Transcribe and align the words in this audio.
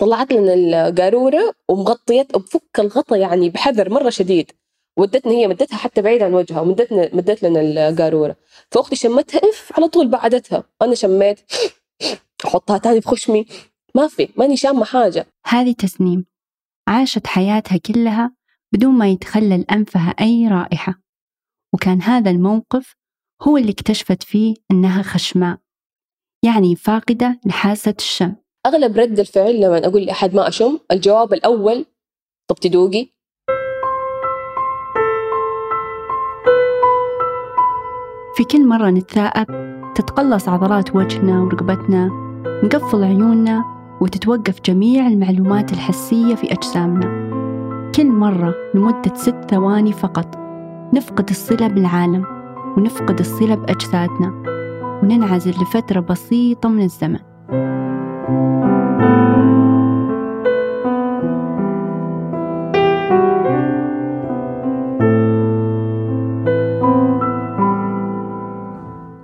طلعت 0.00 0.32
لنا 0.32 0.54
القارورة 0.88 1.54
ومغطيت 1.68 2.36
بفك 2.36 2.80
الغطا 2.80 3.16
يعني 3.16 3.50
بحذر 3.50 3.90
مرة 3.90 4.10
شديد. 4.10 4.52
ودتني 4.98 5.36
هي 5.36 5.48
مدتها 5.48 5.76
حتى 5.76 6.02
بعيد 6.02 6.22
عن 6.22 6.34
وجهها 6.34 6.60
ومدتنا 6.60 7.10
مدت 7.12 7.42
لنا 7.42 7.60
القارورة. 7.88 8.36
فأختي 8.70 8.96
شمتها 8.96 9.38
إف 9.38 9.72
على 9.76 9.88
طول 9.88 10.08
بعدتها. 10.08 10.64
أنا 10.82 10.94
شميت 10.94 11.40
أحطها 12.46 12.78
تاني 12.78 13.00
بخشمي. 13.00 13.46
ما 13.94 14.08
في 14.08 14.28
ماني 14.36 14.56
شامة 14.56 14.84
حاجة. 14.84 15.26
هذه 15.46 15.72
تسنيم. 15.72 16.24
عاشت 16.88 17.26
حياتها 17.26 17.78
كلها 17.78 18.34
بدون 18.72 18.94
ما 18.94 19.08
يتخلل 19.08 19.64
أنفها 19.70 20.14
أي 20.20 20.48
رائحة. 20.48 20.94
وكان 21.74 22.02
هذا 22.02 22.30
الموقف 22.30 22.96
هو 23.42 23.56
اللي 23.56 23.72
اكتشفت 23.72 24.22
فيه 24.22 24.54
إنها 24.70 25.02
خشماء 25.02 25.58
يعني 26.44 26.76
فاقدة 26.76 27.40
لحاسة 27.46 27.94
الشم. 27.98 28.39
أغلب 28.66 28.96
رد 28.98 29.18
الفعل 29.18 29.60
لما 29.60 29.86
أقول 29.86 30.02
لأحد 30.02 30.34
ما 30.34 30.48
أشم 30.48 30.78
الجواب 30.92 31.32
الأول 31.32 31.84
طب 32.50 32.56
تدوقي؟ 32.56 33.06
في 38.36 38.44
كل 38.44 38.66
مرة 38.68 38.90
نتثاءب 38.90 39.46
تتقلص 39.94 40.48
عضلات 40.48 40.96
وجهنا 40.96 41.42
ورقبتنا 41.42 42.10
نقفل 42.64 43.04
عيوننا 43.04 43.64
وتتوقف 44.00 44.60
جميع 44.60 45.06
المعلومات 45.06 45.72
الحسية 45.72 46.34
في 46.34 46.52
أجسامنا. 46.52 47.30
كل 47.96 48.06
مرة 48.06 48.54
لمدة 48.74 49.14
ست 49.14 49.36
ثواني 49.50 49.92
فقط 49.92 50.36
نفقد 50.94 51.30
الصلة 51.30 51.68
بالعالم 51.68 52.24
ونفقد 52.76 53.18
الصلة 53.18 53.54
بأجسادنا 53.54 54.28
وننعزل 55.02 55.50
لفترة 55.50 56.00
بسيطة 56.00 56.68
من 56.68 56.82
الزمن. 56.82 57.18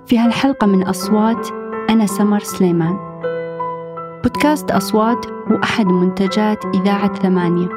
في 0.07 0.19
هالحلقة 0.19 0.67
من 0.67 0.83
أصوات 0.83 1.47
أنا 1.89 2.05
سمر 2.05 2.39
سليمان. 2.39 2.97
بودكاست 4.23 4.71
أصوات 4.71 5.25
هو 5.27 5.55
أحد 5.63 5.85
منتجات 5.85 6.65
إذاعة 6.65 7.13
ثمانية. 7.13 7.67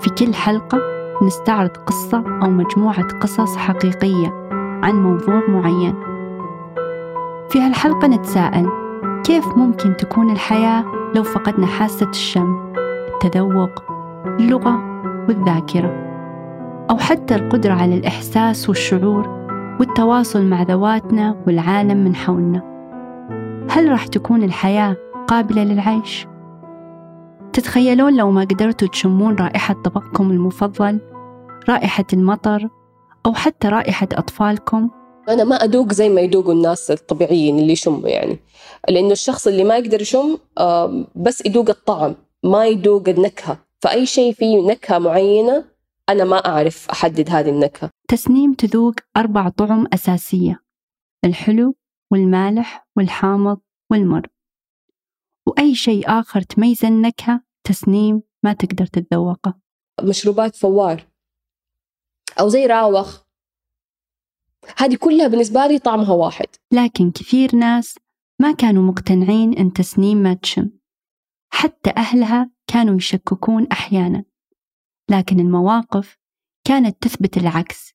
في 0.00 0.10
كل 0.18 0.34
حلقة 0.34 0.78
نستعرض 1.22 1.70
قصة 1.70 2.24
أو 2.42 2.50
مجموعة 2.50 3.18
قصص 3.18 3.56
حقيقية 3.56 4.48
عن 4.82 5.02
موضوع 5.02 5.42
معين. 5.48 5.94
في 7.50 7.60
هالحلقة 7.60 8.08
نتساءل 8.08 8.89
كيف 9.24 9.48
ممكن 9.56 9.96
تكون 9.96 10.30
الحياة 10.30 10.84
لو 11.14 11.22
فقدنا 11.22 11.66
حاسة 11.66 12.10
الشم 12.10 12.72
التذوق 13.14 13.84
اللغة 14.26 15.02
والذاكرة؟ 15.28 16.10
أو 16.90 16.98
حتى 16.98 17.34
القدرة 17.34 17.72
على 17.72 17.94
الإحساس 17.94 18.68
والشعور 18.68 19.28
والتواصل 19.80 20.44
مع 20.44 20.62
ذواتنا 20.62 21.36
والعالم 21.46 22.04
من 22.04 22.14
حولنا؟ 22.14 22.62
هل 23.70 23.90
راح 23.90 24.06
تكون 24.06 24.42
الحياة 24.42 24.96
قابلة 25.28 25.64
للعيش؟ 25.64 26.26
تتخيلون 27.52 28.16
لو 28.16 28.30
ما 28.30 28.40
قدرتوا 28.40 28.88
تشمون 28.88 29.34
رائحة 29.34 29.74
طبقكم 29.74 30.30
المفضل 30.30 31.00
رائحة 31.68 32.04
المطر 32.12 32.68
أو 33.26 33.34
حتى 33.34 33.68
رائحة 33.68 34.08
أطفالكم؟ 34.12 34.90
أنا 35.32 35.44
ما 35.44 35.56
أدوق 35.56 35.92
زي 35.92 36.08
ما 36.08 36.20
يدوقوا 36.20 36.52
الناس 36.52 36.90
الطبيعيين 36.90 37.58
اللي 37.58 37.72
يشموا 37.72 38.08
يعني. 38.08 38.38
لأنه 38.88 39.12
الشخص 39.12 39.46
اللي 39.46 39.64
ما 39.64 39.76
يقدر 39.76 40.02
يشم 40.02 40.38
بس 41.14 41.46
يدوق 41.46 41.70
الطعم 41.70 42.14
ما 42.44 42.66
يدوق 42.66 43.08
النكهة. 43.08 43.58
فأي 43.80 44.06
شيء 44.06 44.32
فيه 44.32 44.66
نكهة 44.66 44.98
معينة 44.98 45.64
أنا 46.08 46.24
ما 46.24 46.36
أعرف 46.36 46.90
أحدد 46.90 47.30
هذه 47.30 47.48
النكهة. 47.48 47.90
تسنيم 48.08 48.54
تذوق 48.54 48.94
أربع 49.16 49.48
طعم 49.48 49.86
أساسية 49.94 50.62
الحلو 51.24 51.74
والمالح 52.10 52.88
والحامض 52.96 53.60
والمر. 53.90 54.26
وأي 55.46 55.74
شيء 55.74 56.04
آخر 56.20 56.40
تميز 56.40 56.84
النكهة 56.84 57.42
تسنيم 57.64 58.22
ما 58.42 58.52
تقدر 58.52 58.86
تتذوقه. 58.86 59.54
مشروبات 60.02 60.56
فوار 60.56 61.06
أو 62.40 62.48
زي 62.48 62.66
راوخ. 62.66 63.20
هذه 64.76 64.96
كلها 64.96 65.28
بالنسبة 65.28 65.66
لي 65.66 65.78
طعمها 65.78 66.12
واحد. 66.12 66.46
لكن 66.72 67.10
كثير 67.10 67.56
ناس 67.56 67.98
ما 68.40 68.52
كانوا 68.52 68.82
مقتنعين 68.82 69.58
أن 69.58 69.72
تسنيم 69.72 70.18
ما 70.18 70.34
تشم 70.34 70.70
حتى 71.52 71.90
أهلها 71.96 72.50
كانوا 72.66 72.96
يشككون 72.96 73.66
أحيانا. 73.72 74.24
لكن 75.10 75.40
المواقف 75.40 76.18
كانت 76.64 77.02
تثبت 77.02 77.36
العكس. 77.36 77.94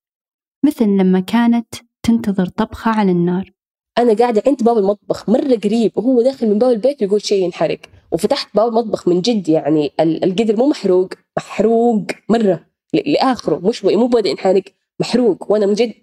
مثل 0.65 0.85
لما 0.85 1.19
كانت 1.19 1.75
تنتظر 2.03 2.45
طبخة 2.45 2.91
على 2.91 3.11
النار. 3.11 3.51
أنا 3.97 4.13
قاعدة 4.13 4.43
عند 4.47 4.63
باب 4.63 4.77
المطبخ 4.77 5.29
مرة 5.29 5.55
قريب 5.55 5.97
وهو 5.97 6.21
داخل 6.21 6.49
من 6.49 6.59
باب 6.59 6.71
البيت 6.71 7.01
يقول 7.01 7.21
شيء 7.21 7.43
ينحرق. 7.43 7.79
وفتحت 8.11 8.55
باب 8.55 8.67
المطبخ 8.67 9.07
من 9.07 9.21
جد 9.21 9.49
يعني 9.49 9.91
القدر 9.99 10.57
مو 10.57 10.67
محروق 10.67 11.09
محروق 11.37 12.05
مرة. 12.29 12.65
لآخره 12.93 13.59
مش 13.67 13.85
مو 13.85 14.07
بدأ 14.07 14.29
ينحرق 14.29 14.63
محروق. 14.99 15.51
وأنا 15.51 15.65
من 15.65 15.73
جد 15.73 15.93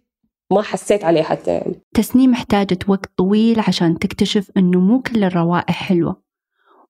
ما 0.53 0.63
حسيت 0.63 1.05
عليه 1.05 1.23
حتى 1.23 1.51
يعني. 1.51 1.75
تسنيم 1.95 2.33
احتاجت 2.33 2.89
وقت 2.89 3.11
طويل 3.17 3.61
عشان 3.61 3.99
تكتشف 3.99 4.51
أنه 4.57 4.81
مو 4.81 5.03
كل 5.03 5.25
الروائح 5.25 5.89
حلوة 5.89 6.23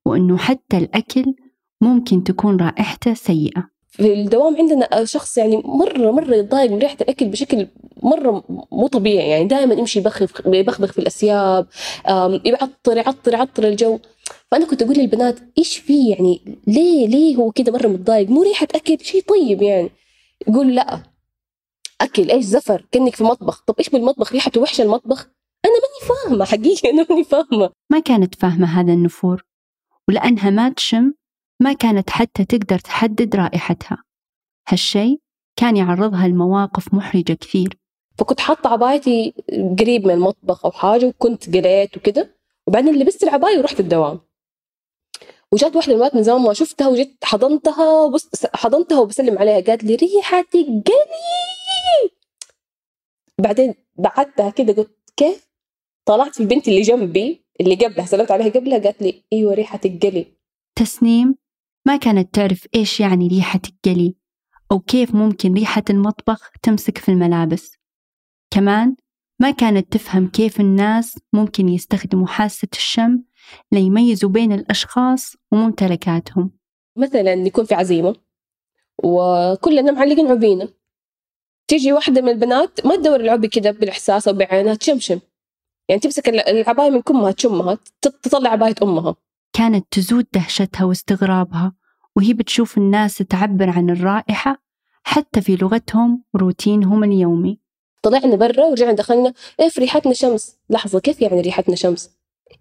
وأنه 0.05 0.37
حتى 0.37 0.77
الأكل 0.77 1.34
ممكن 1.81 2.25
تكون 2.25 2.56
رائحته 2.56 3.15
سيئة. 3.15 3.73
في 3.89 4.12
الدوام 4.12 4.56
عندنا 4.56 5.05
شخص 5.05 5.39
يعني 5.39 5.62
مرة 5.65 6.11
مرة 6.11 6.34
يتضايق 6.34 6.71
من 6.71 6.78
ريحة 6.78 6.97
الأكل 7.00 7.28
بشكل 7.28 7.67
مرة 8.03 8.45
مو 8.73 8.87
طبيعي 8.87 9.28
يعني 9.28 9.45
دائما 9.45 9.75
يمشي 9.75 9.99
يبخبخ 9.99 10.47
يبخبخ 10.47 10.93
في 10.93 10.99
الأسياب 10.99 11.67
يعطر 12.44 12.97
يعطر 12.97 13.33
يعطر 13.33 13.69
الجو. 13.69 13.99
فأنا 14.50 14.67
كنت 14.67 14.83
أقول 14.83 14.97
للبنات 14.97 15.39
إيش 15.59 15.79
في 15.79 16.09
يعني 16.11 16.41
ليه 16.67 17.09
ليه 17.09 17.37
هو 17.37 17.50
كده 17.50 17.73
مرة 17.73 17.87
متضايق؟ 17.89 18.31
مو 18.31 18.43
ريحة 18.43 18.69
أكل 18.75 18.99
شيء 19.00 19.23
طيب 19.23 19.62
يعني. 19.62 19.91
يقول 20.49 20.75
لا. 20.75 21.12
أكل 22.02 22.30
إيش 22.30 22.44
زفر؟ 22.44 22.86
كأنك 22.90 23.16
في 23.16 23.24
مطبخ. 23.24 23.62
طب 23.66 23.74
إيش 23.78 23.88
بالمطبخ؟ 23.88 24.32
ريحته 24.32 24.60
وحشة 24.60 24.82
المطبخ؟ 24.82 25.28
أنا 25.64 25.72
ماني 25.72 26.08
فاهمة 26.08 26.44
حقيقة 26.44 26.90
أنا 26.90 27.06
ماني 27.10 27.24
فاهمة. 27.24 27.70
ما 27.90 27.98
كانت 27.98 28.34
فاهمة 28.34 28.80
هذا 28.80 28.92
النفور 28.92 29.44
ولأنها 30.08 30.50
ما 30.50 30.68
تشم 30.68 31.14
ما 31.60 31.72
كانت 31.72 32.10
حتى 32.10 32.44
تقدر 32.44 32.78
تحدد 32.78 33.36
رائحتها. 33.36 34.04
هالشي 34.68 35.18
كان 35.56 35.76
يعرضها 35.76 36.28
لمواقف 36.28 36.94
محرجة 36.94 37.32
كثير. 37.32 37.78
فكنت 38.19 38.40
حاطة 38.40 38.70
عبايتي 38.70 39.34
قريب 39.78 40.06
من 40.06 40.14
المطبخ 40.14 40.64
أو 40.64 40.70
حاجة 40.70 41.06
وكنت 41.06 41.56
قليت 41.56 41.96
وكده 41.96 42.36
وبعدين 42.66 42.94
لبست 42.94 43.22
العباية 43.22 43.58
ورحت 43.58 43.80
الدوام. 43.80 44.20
وجات 45.52 45.76
واحدة 45.76 45.96
من 45.96 46.10
من 46.14 46.22
زمان 46.22 46.42
ما 46.42 46.52
شفتها 46.52 46.88
وجيت 46.88 47.16
حضنتها 47.24 48.02
وبس 48.02 48.46
حضنتها 48.54 49.00
وبسلم 49.00 49.38
عليها 49.38 49.60
قالت 49.60 49.84
لي 49.84 49.94
ريحتك 49.94 50.66
قلي 51.82 52.10
بعدين 53.38 53.75
بعدتها 53.94 54.50
كده 54.50 54.72
قلت 54.72 54.98
كيف؟ 55.16 55.48
طلعت 56.04 56.34
في 56.34 56.41
البنت 56.41 56.69
اللي 56.69 56.81
جنبي 56.81 57.47
اللي 57.60 57.75
قبلها 57.75 58.06
سلمت 58.06 58.31
عليها 58.31 58.48
قبلها 58.48 58.78
قالت 58.78 59.03
لي 59.03 59.25
إيوه 59.32 59.54
ريحتك 59.54 60.06
قلي 60.06 60.26
تسنيم 60.78 61.37
ما 61.87 61.97
كانت 61.97 62.34
تعرف 62.34 62.66
إيش 62.75 63.00
يعني 63.00 63.28
ريحة 63.28 63.60
القلي 63.69 64.15
أو 64.72 64.81
كيف 64.81 65.15
ممكن 65.15 65.54
ريحة 65.54 65.82
المطبخ 65.91 66.50
تمسك 66.62 66.98
في 66.98 67.09
الملابس. 67.09 67.78
كمان 68.50 68.97
ما 69.41 69.50
كانت 69.50 69.93
تفهم 69.93 70.28
كيف 70.28 70.60
الناس 70.60 71.19
ممكن 71.32 71.69
يستخدموا 71.69 72.26
حاسة 72.26 72.69
الشم 72.72 73.22
ليميزوا 73.72 74.31
بين 74.31 74.53
الأشخاص 74.53 75.37
وممتلكاتهم. 75.53 76.50
مثلا 76.97 77.32
يكون 77.32 77.64
في 77.64 77.75
عزيمة 77.75 78.17
وكلنا 79.05 79.93
معلقين 79.93 80.26
عبينا. 80.26 80.69
تيجي 81.72 81.92
واحدة 81.92 82.20
من 82.20 82.28
البنات 82.28 82.86
ما 82.86 82.96
تدور 82.96 83.20
العبي 83.20 83.48
كده 83.48 83.70
بالإحساس 83.70 84.28
أو 84.28 84.34
بعينها 84.34 84.74
تشمشم. 84.74 85.20
يعني 85.88 86.00
تمسك 86.00 86.28
العباية 86.28 86.90
من 86.90 87.02
كمها 87.02 87.32
تشمها 87.32 87.78
تطلع 88.02 88.50
عباية 88.50 88.74
أمها. 88.82 89.14
كانت 89.52 89.86
تزود 89.90 90.26
دهشتها 90.32 90.84
واستغرابها 90.84 91.72
وهي 92.16 92.32
بتشوف 92.32 92.78
الناس 92.78 93.19
تعبر 93.19 93.70
عن 93.70 93.90
الرائحة 93.90 94.62
حتى 95.02 95.40
في 95.40 95.56
لغتهم 95.56 96.24
وروتينهم 96.34 97.04
اليومي. 97.04 97.58
طلعنا 98.02 98.36
برا 98.36 98.64
ورجعنا 98.64 98.92
دخلنا 98.92 99.34
إيه 99.60 99.69
في 99.69 99.80
ريحتنا 99.80 100.12
شمس؟ 100.12 100.56
لحظة 100.70 101.00
كيف 101.00 101.22
يعني 101.22 101.40
ريحتنا 101.40 101.76
شمس؟ 101.76 102.10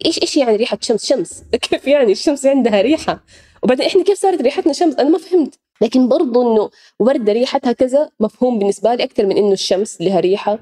إيش 0.05 0.21
إيش 0.21 0.37
يعني 0.37 0.55
ريحة 0.55 0.77
شمس 0.81 1.05
شمس؟ 1.05 1.43
كيف 1.69 1.87
يعني 1.87 2.11
الشمس 2.11 2.45
عندها 2.45 2.81
ريحة؟ 2.81 3.23
وبعدين 3.63 3.85
إحنا 3.85 4.03
كيف 4.03 4.19
صارت 4.19 4.41
ريحتنا 4.41 4.73
شمس؟ 4.73 4.95
أنا 4.95 5.09
ما 5.09 5.17
فهمت. 5.17 5.59
لكن 5.81 6.09
برضو 6.09 6.41
إنه 6.41 6.69
وردة 6.99 7.33
ريحتها 7.33 7.71
كذا 7.71 8.09
مفهوم 8.19 8.59
بالنسبة 8.59 8.95
لي 8.95 9.03
أكثر 9.03 9.25
من 9.25 9.37
إنه 9.37 9.51
الشمس 9.51 10.01
لها 10.01 10.19
ريحة 10.19 10.59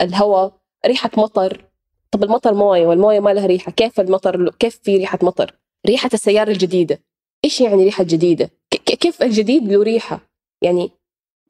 الهواء 0.00 0.54
ريحة 0.86 1.10
مطر. 1.16 1.64
طب 2.10 2.24
المطر 2.24 2.54
موية 2.54 2.86
والموية 2.86 3.20
ما 3.20 3.30
لها 3.34 3.46
ريحة 3.46 3.72
كيف 3.72 4.00
المطر؟ 4.00 4.50
كيف 4.50 4.80
في 4.82 4.96
ريحة 4.96 5.18
مطر؟ 5.22 5.54
ريحة 5.86 6.10
السيارة 6.14 6.50
الجديدة. 6.50 7.02
إيش 7.44 7.60
يعني 7.60 7.84
ريحة 7.84 8.04
جديدة؟ 8.04 8.50
كيف 8.86 9.22
الجديد 9.22 9.72
له 9.72 9.82
ريحة؟ 9.82 10.20
يعني 10.62 10.90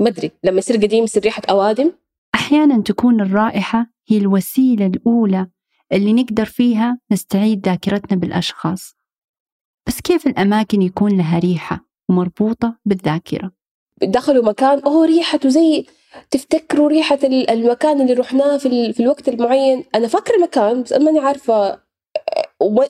ما 0.00 0.08
أدري 0.08 0.30
لما 0.44 0.58
يصير 0.58 0.76
قديم 0.76 1.04
يصير 1.04 1.22
ريحة 1.22 1.42
أوادم؟ 1.50 1.92
أحيانا 2.34 2.82
تكون 2.82 3.20
الرائحة 3.20 3.86
هي 4.08 4.16
الوسيلة 4.16 4.86
الأولى 4.86 5.46
اللي 5.92 6.12
نقدر 6.12 6.44
فيها 6.44 6.98
نستعيد 7.12 7.66
ذاكرتنا 7.66 8.18
بالأشخاص. 8.18 8.96
بس 9.86 10.00
كيف 10.00 10.26
الأماكن 10.26 10.82
يكون 10.82 11.16
لها 11.16 11.38
ريحة؟ 11.38 11.91
ومربوطه 12.12 12.74
بالذاكرة. 12.84 13.50
دخلوا 14.02 14.44
مكان 14.44 14.78
أوه 14.78 15.06
ريحته 15.06 15.48
زي 15.48 15.86
تفتكروا 16.30 16.88
ريحة 16.88 17.18
المكان 17.24 18.00
اللي 18.00 18.12
رحناه 18.12 18.56
في, 18.56 18.92
في 18.92 19.00
الوقت 19.02 19.28
المعين؟ 19.28 19.84
أنا 19.94 20.08
فاكرة 20.08 20.36
المكان 20.36 20.82
بس 20.82 20.92
ماني 20.92 21.18
عارفة 21.18 21.78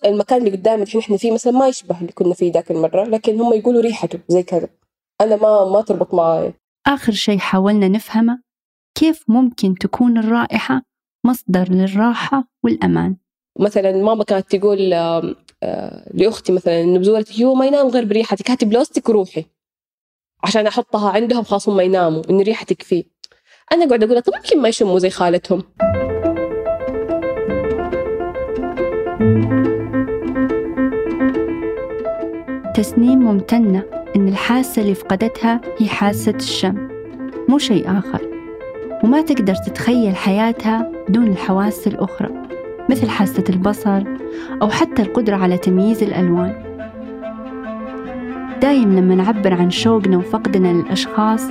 المكان 0.04 0.38
اللي 0.38 0.50
قدامي 0.50 0.82
الحين 0.82 1.00
إحنا 1.00 1.16
فيه 1.16 1.32
مثلا 1.32 1.52
ما 1.52 1.69
يشبه 1.69 2.00
اللي 2.00 2.12
كنا 2.12 2.34
فيه 2.34 2.52
ذاك 2.52 2.70
المرة 2.70 3.04
لكن 3.04 3.40
هم 3.40 3.52
يقولوا 3.52 3.82
ريحته 3.82 4.19
زي 4.28 4.42
كذا. 4.42 4.69
أنا 5.20 5.36
ما 5.36 5.64
ما 5.64 5.80
تربط 5.82 6.14
معايا 6.14 6.52
آخر 6.86 7.12
شيء 7.12 7.38
حاولنا 7.38 7.88
نفهمه 7.88 8.42
كيف 8.94 9.24
ممكن 9.28 9.74
تكون 9.74 10.19
الرائحة 10.19 10.82
مصدر 11.26 11.69
للراحة 11.70 12.44
والأمان؟ 12.64 13.16
مثلا 13.58 13.93
ماما 13.93 14.25
كانت 14.25 14.56
تقول 14.56 14.78
لأختي 16.14 16.52
مثلا 16.52 16.81
إنه 16.81 16.99
بزورتك 16.99 17.40
هو 17.40 17.54
ما 17.54 17.66
ينام 17.66 17.88
غير 17.88 18.04
بريحتك 18.04 18.50
هاتي 18.50 18.66
بلوستك 18.66 19.08
وروحي 19.08 19.44
عشان 20.44 20.66
أحطها 20.66 21.10
عندهم 21.10 21.43
خلاص 21.43 21.69
هم 21.69 21.81
يناموا 21.81 22.22
إن 22.31 22.40
ريحتك 22.40 22.82
فيه. 22.82 23.04
أنا 23.72 23.87
قاعدة 23.87 24.06
أقول 24.06 24.22
طب 24.22 24.32
يمكن 24.34 24.62
ما 24.62 24.69
يشموا 24.69 24.99
زي 24.99 25.10
خالتهم. 25.10 25.62
تسنيم 32.75 33.19
ممتنة 33.19 33.84
إن 34.16 34.28
الحاسة 34.28 34.82
اللي 34.82 34.94
فقدتها 34.94 35.60
هي 35.78 35.88
حاسة 35.88 36.34
الشم 36.37 36.88
مو 37.48 37.58
شيء 37.58 37.98
آخر 37.98 38.20
وما 39.05 39.22
تقدر 39.22 39.55
تتخيل 39.55 40.16
حياتها 40.16 40.93
بدون 41.08 41.26
الحواس 41.28 41.87
الأخرى. 41.87 42.41
مثل 42.92 43.08
حاسة 43.08 43.44
البصر 43.48 44.02
أو 44.62 44.70
حتى 44.70 45.02
القدرة 45.02 45.36
على 45.36 45.58
تمييز 45.58 46.02
الألوان. 46.02 46.52
دايم 48.62 48.96
لما 48.96 49.14
نعبر 49.14 49.54
عن 49.54 49.70
شوقنا 49.70 50.16
وفقدنا 50.16 50.68
للأشخاص 50.68 51.46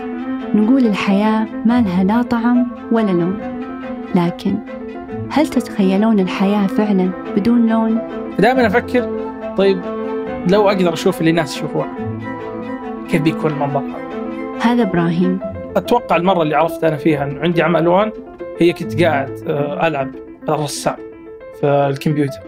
نقول 0.55 0.85
الحياة 0.85 1.47
ما 1.65 1.81
لها 1.81 2.03
لا 2.03 2.21
طعم 2.21 2.67
ولا 2.91 3.11
لون. 3.11 3.37
لكن 4.15 4.55
هل 5.29 5.47
تتخيلون 5.47 6.19
الحياة 6.19 6.67
فعلا 6.67 7.11
بدون 7.37 7.69
لون؟ 7.69 7.99
دائما 8.39 8.67
أفكر. 8.67 9.09
طيب 9.57 9.81
لو 10.49 10.69
أقدر 10.69 10.93
أشوف 10.93 11.19
اللي 11.19 11.29
الناس 11.29 11.57
يشوفونه 11.57 11.93
كيف 13.09 13.21
بيكون 13.21 13.51
المنظر؟ 13.51 13.83
هذا 14.61 14.83
إبراهيم. 14.83 15.39
أتوقع 15.75 16.15
المرة 16.15 16.41
اللي 16.41 16.55
عرفت 16.55 16.83
أنا 16.83 16.97
فيها 16.97 17.23
أنه 17.23 17.39
عندي 17.39 17.61
عمل 17.61 17.81
ألوان 17.81 18.11
هي 18.59 18.73
كنت 18.73 19.03
قاعد 19.03 19.43
آه، 19.47 19.87
ألعب 19.87 20.11
الرسام. 20.49 21.10
في 21.61 21.67
الكمبيوتر 21.67 22.39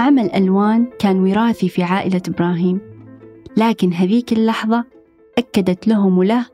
عمل 0.00 0.30
ألوان 0.34 0.90
كان 0.98 1.16
وراثي 1.16 1.68
في 1.68 1.82
عائلة 1.82 2.22
إبراهيم 2.28 2.80
لكن 3.56 3.92
هذيك 3.92 4.32
اللحظة 4.32 4.84
أكدت 5.38 5.88
لهم 5.88 6.18
وله 6.18 6.46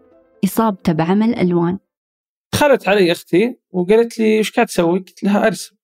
إصابته 0.44 0.92
بعمل 0.92 1.34
ألوان 1.34 1.78
دخلت 2.52 2.88
علي 2.88 3.12
أختي 3.12 3.56
وقالت 3.70 4.18
لي 4.18 4.38
إيش 4.38 4.52
قاعد 4.52 4.66
تسوي؟ 4.66 4.98
قلت 4.98 5.24
لها 5.24 5.46
أرسم 5.46 5.76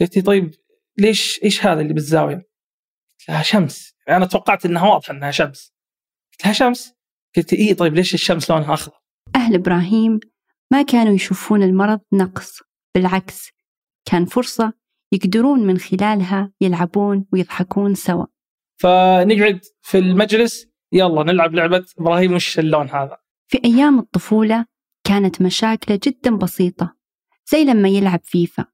قالت 0.00 0.16
لي 0.16 0.22
طيب 0.22 0.54
ليش 0.98 1.40
إيش 1.44 1.66
هذا 1.66 1.80
اللي 1.80 1.94
بالزاوية؟ 1.94 2.36
قلت 2.36 3.28
لها 3.28 3.42
شمس 3.42 3.94
أنا 4.08 4.26
توقعت 4.26 4.66
إنها 4.66 4.88
واضحة 4.88 5.12
إنها 5.12 5.30
شمس 5.30 5.72
قلت 6.32 6.44
لها 6.44 6.52
شمس؟ 6.52 6.94
قلت 7.36 7.52
إيه 7.52 7.74
طيب 7.74 7.94
ليش 7.94 8.14
الشمس 8.14 8.50
لونها 8.50 8.74
أخضر؟ 8.74 8.96
أهل 9.36 9.54
إبراهيم 9.54 10.20
ما 10.72 10.82
كانوا 10.82 11.14
يشوفون 11.14 11.62
المرض 11.62 12.00
نقص 12.12 12.58
بالعكس 12.94 13.48
كان 14.04 14.24
فرصة 14.24 14.77
يقدرون 15.12 15.66
من 15.66 15.78
خلالها 15.78 16.52
يلعبون 16.60 17.26
ويضحكون 17.32 17.94
سوا. 17.94 18.26
فنقعد 18.80 19.60
في 19.82 19.98
المجلس. 19.98 20.68
يلا 20.92 21.22
نلعب 21.22 21.54
لعبة 21.54 21.84
إبراهيم 21.98 22.32
وش 22.32 22.58
اللون 22.58 22.90
هذا؟ 22.90 23.18
في 23.50 23.60
أيام 23.64 23.98
الطفولة 23.98 24.66
كانت 25.04 25.42
مشاكله 25.42 26.00
جدا 26.02 26.36
بسيطة 26.36 26.96
زي 27.52 27.64
لما 27.64 27.88
يلعب 27.88 28.20
فيفا. 28.22 28.64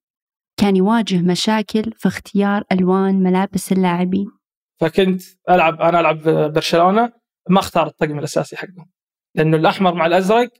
كان 0.56 0.76
يواجه 0.76 1.22
مشاكل 1.22 1.92
في 1.92 2.08
اختيار 2.08 2.64
ألوان 2.72 3.22
ملابس 3.22 3.72
اللاعبين. 3.72 4.30
فكنت 4.80 5.22
ألعب 5.50 5.80
أنا 5.80 6.00
ألعب 6.00 6.22
برشلونة. 6.52 7.12
ما 7.50 7.58
اختار 7.58 7.86
الطقم 7.86 8.18
الأساسي 8.18 8.56
حقهم 8.56 8.90
لأنه 9.34 9.56
الأحمر 9.56 9.94
مع 9.94 10.06
الأزرق. 10.06 10.50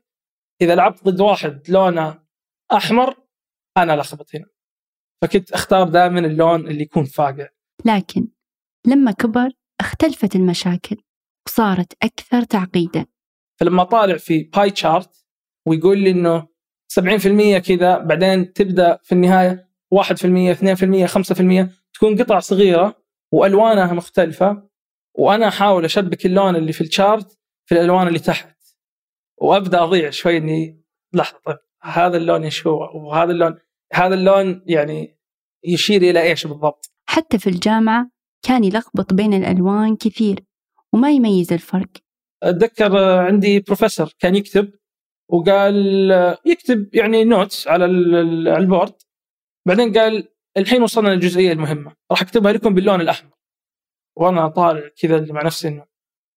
إذا 0.63 0.75
لعبت 0.75 1.05
ضد 1.05 1.21
واحد 1.21 1.63
لونه 1.69 2.23
أحمر 2.73 3.15
أنا 3.77 3.97
لخبط 3.97 4.35
هنا. 4.35 4.47
فكنت 5.25 5.53
أختار 5.53 5.89
دائما 5.89 6.21
اللون 6.21 6.67
اللي 6.67 6.83
يكون 6.83 7.05
فاقع. 7.05 7.49
لكن 7.85 8.29
لما 8.87 9.13
كبر 9.13 9.51
اختلفت 9.81 10.37
المشاكل 10.37 10.97
وصارت 11.47 11.93
أكثر 12.03 12.43
تعقيدا. 12.43 13.07
فلما 13.61 13.85
طالع 13.85 14.17
في 14.17 14.43
باي 14.43 14.71
تشارت 14.71 15.27
ويقول 15.67 15.99
لي 15.99 16.11
إنه 16.11 16.49
70% 16.89 17.59
كذا 17.59 17.99
بعدين 17.99 18.53
تبدأ 18.53 18.99
في 19.03 19.13
النهاية 19.13 19.69
1% 19.95 20.01
2% 20.55 21.07
5% 21.07 21.69
تكون 21.95 22.23
قطع 22.23 22.39
صغيرة 22.39 23.03
وألوانها 23.33 23.93
مختلفة 23.93 24.69
وأنا 25.15 25.49
أحاول 25.49 25.85
أشبك 25.85 26.27
اللون 26.27 26.57
اللي 26.57 26.73
في 26.73 26.81
ال 26.81 26.91
chart 26.91 27.39
في 27.67 27.75
الألوان 27.75 28.09
اللي 28.09 28.19
تحت. 28.19 28.57
وأبدأ 29.39 29.83
أضيع 29.83 30.11
شوي 30.11 30.37
إني 30.37 30.85
لحظة 31.13 31.39
طيب 31.45 31.59
هذا 31.83 32.17
اللون 32.17 32.45
إيش 32.45 32.67
هو 32.67 32.91
وهذا 32.95 33.33
اللون 33.33 33.59
هذا 33.95 34.15
اللون 34.15 34.63
يعني 34.67 35.19
يشير 35.65 36.03
إلى 36.03 36.23
إيش 36.23 36.47
بالضبط؟ 36.47 36.93
حتى 37.07 37.39
في 37.39 37.51
الجامعة 37.51 38.11
كان 38.47 38.65
يلخبط 38.65 39.15
بين 39.15 39.35
الألوان 39.35 39.97
كثير 39.97 40.41
وما 40.93 41.11
يميز 41.11 41.53
الفرق. 41.53 41.91
أتذكر 42.43 42.99
عندي 43.19 43.61
بروفيسور 43.61 44.11
كان 44.19 44.35
يكتب 44.35 44.73
وقال 45.31 46.11
يكتب 46.47 46.95
يعني 46.95 47.25
notes 47.25 47.69
على 47.69 47.85
ال 47.85 48.03
board 48.03 48.95
بعدين 49.67 49.93
قال 49.93 50.29
الحين 50.57 50.83
وصلنا 50.83 51.09
للجزئية 51.09 51.53
المهمة 51.53 51.93
راح 52.11 52.23
أكتبها 52.23 52.53
لكم 52.53 52.75
باللون 52.75 53.01
الأحمر. 53.01 53.31
وأنا 54.17 54.49
طالع 54.49 54.89
كذا 55.01 55.33
مع 55.33 55.43
نفسي 55.43 55.69
إنه 55.69 55.85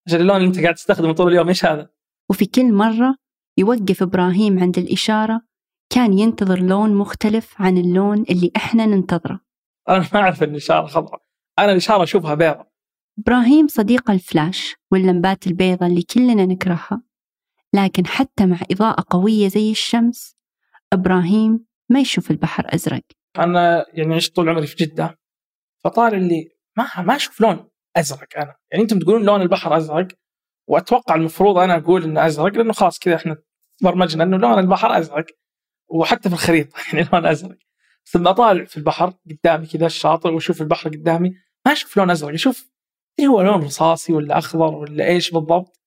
عشان 0.07 0.21
اللون 0.21 0.37
اللي 0.37 0.47
أنت 0.47 0.59
قاعد 0.59 0.75
تستخدمه 0.75 1.13
طول 1.13 1.31
اليوم؟ 1.31 1.47
إيش 1.47 1.65
هذا؟ 1.65 1.89
وفي 2.29 2.45
كل 2.45 2.73
مرة 2.73 3.15
يوقف 3.57 4.01
إبراهيم 4.03 4.59
عند 4.59 4.77
الإشارة 4.77 5.46
كان 5.89 6.13
ينتظر 6.13 6.59
لون 6.59 6.95
مختلف 6.95 7.61
عن 7.61 7.77
اللون 7.77 8.25
اللي 8.29 8.51
إحنا 8.55 8.85
ننتظره. 8.85 9.39
أنا 9.89 10.05
ما 10.13 10.19
أعرف 10.19 10.43
إن 10.43 10.49
الإشارة 10.49 10.87
خضراء 10.87 11.21
أنا 11.59 11.71
الإشارة 11.71 12.03
أشوفها 12.03 12.33
بيضة. 12.33 12.65
إبراهيم 13.19 13.67
صديق 13.67 14.11
الفلاش 14.11 14.75
واللمبات 14.91 15.47
البيضة 15.47 15.85
اللي 15.85 16.01
كلنا 16.01 16.45
نكرهها. 16.45 17.01
لكن 17.73 18.07
حتى 18.07 18.45
مع 18.45 18.59
إضاءة 18.71 19.05
قوية 19.09 19.47
زي 19.47 19.71
الشمس 19.71 20.35
إبراهيم 20.93 21.65
ما 21.89 21.99
يشوف 21.99 22.31
البحر 22.31 22.65
أزرق. 22.75 23.03
أنا 23.37 23.85
يعني 23.93 24.15
عشت 24.15 24.35
طول 24.35 24.49
عمري 24.49 24.67
في 24.67 24.75
جدة 24.85 25.19
فطالع 25.83 26.17
اللي 26.17 26.49
ما 26.77 26.87
ما 26.97 27.15
أشوف 27.15 27.41
لون 27.41 27.69
أزرق 27.97 28.27
أنا. 28.37 28.55
يعني 28.71 28.83
أنتم 28.83 28.99
تقولون 28.99 29.25
لون 29.25 29.41
البحر 29.41 29.77
أزرق 29.77 30.07
وأتوقع 30.67 31.15
المفروض 31.15 31.57
أنا 31.57 31.77
أقول 31.77 32.03
إنه 32.03 32.25
أزرق 32.25 32.53
لأنه 32.53 32.73
خلاص 32.73 32.99
كذا 32.99 33.15
إحنا 33.15 33.37
برمجنا 33.83 34.23
إنه 34.23 34.37
لون 34.37 34.59
البحر 34.59 34.97
أزرق. 34.97 35.25
وحتى 35.89 36.29
في 36.29 36.35
الخريطة 36.35 36.77
يعني 36.93 37.07
لون 37.13 37.25
أزرق. 37.25 37.57
ثم 38.05 38.27
أطالع 38.27 38.65
في 38.65 38.77
البحر 38.77 39.13
قدامي 39.29 39.65
كذا 39.65 39.85
الشاطئ 39.85 40.29
وأشوف 40.29 40.61
البحر 40.61 40.89
قدامي 40.89 41.33
ما 41.65 41.71
أشوف 41.71 41.97
لون 41.97 42.09
أزرق 42.09 42.33
أشوف 42.33 42.71
اللي 43.19 43.29
هو 43.29 43.41
لون 43.41 43.63
رصاصي 43.63 44.13
ولا 44.13 44.37
أخضر 44.37 44.75
ولا 44.75 45.07
إيش 45.07 45.31
بالضبط؟ 45.31 45.79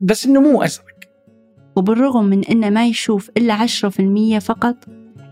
بس 0.00 0.26
إنه 0.26 0.40
مو 0.40 0.62
أزرق. 0.62 0.84
وبالرغم 1.76 2.24
من 2.24 2.44
إنه 2.44 2.70
ما 2.70 2.86
يشوف 2.86 3.30
إلا 3.36 3.54
عشرة 3.54 3.88
في 3.88 4.00
المية 4.00 4.38
فقط 4.38 4.76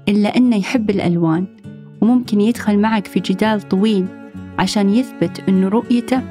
إلا 0.09 0.37
إنه 0.37 0.56
يحب 0.56 0.90
الألوان 0.90 1.56
وممكن 2.02 2.40
يدخل 2.40 2.78
معك 2.78 3.06
في 3.06 3.21
جدال 3.21 3.68
طويل 3.68 4.06
عشان 4.59 4.94
يثبت 4.94 5.40
انه 5.49 5.68
رؤيته 5.68 6.23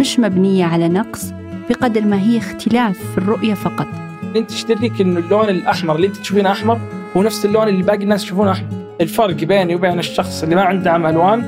مش 0.00 0.18
مبنية 0.18 0.64
على 0.64 0.88
نقص 0.88 1.30
بقدر 1.70 2.04
ما 2.04 2.22
هي 2.22 2.38
اختلاف 2.38 3.12
في 3.12 3.18
الرؤية 3.18 3.54
فقط. 3.54 4.07
انت 4.36 4.50
إيش 4.52 4.64
تدريك 4.64 5.00
انه 5.00 5.20
اللون 5.20 5.48
الأحمر 5.48 5.96
اللي 5.96 6.06
انت 6.06 6.16
تشوفينه 6.16 6.52
أحمر 6.52 6.78
هو 7.16 7.22
نفس 7.22 7.44
اللون 7.44 7.68
اللي 7.68 7.82
باقي 7.82 8.02
الناس 8.02 8.24
يشوفونه 8.24 8.50
أحمر؟ 8.50 8.68
الفرق 9.00 9.34
بيني 9.34 9.74
وبين 9.74 9.98
الشخص 9.98 10.42
اللي 10.42 10.54
ما 10.54 10.62
عنده 10.62 10.92
عم 10.92 11.06
الوان 11.06 11.42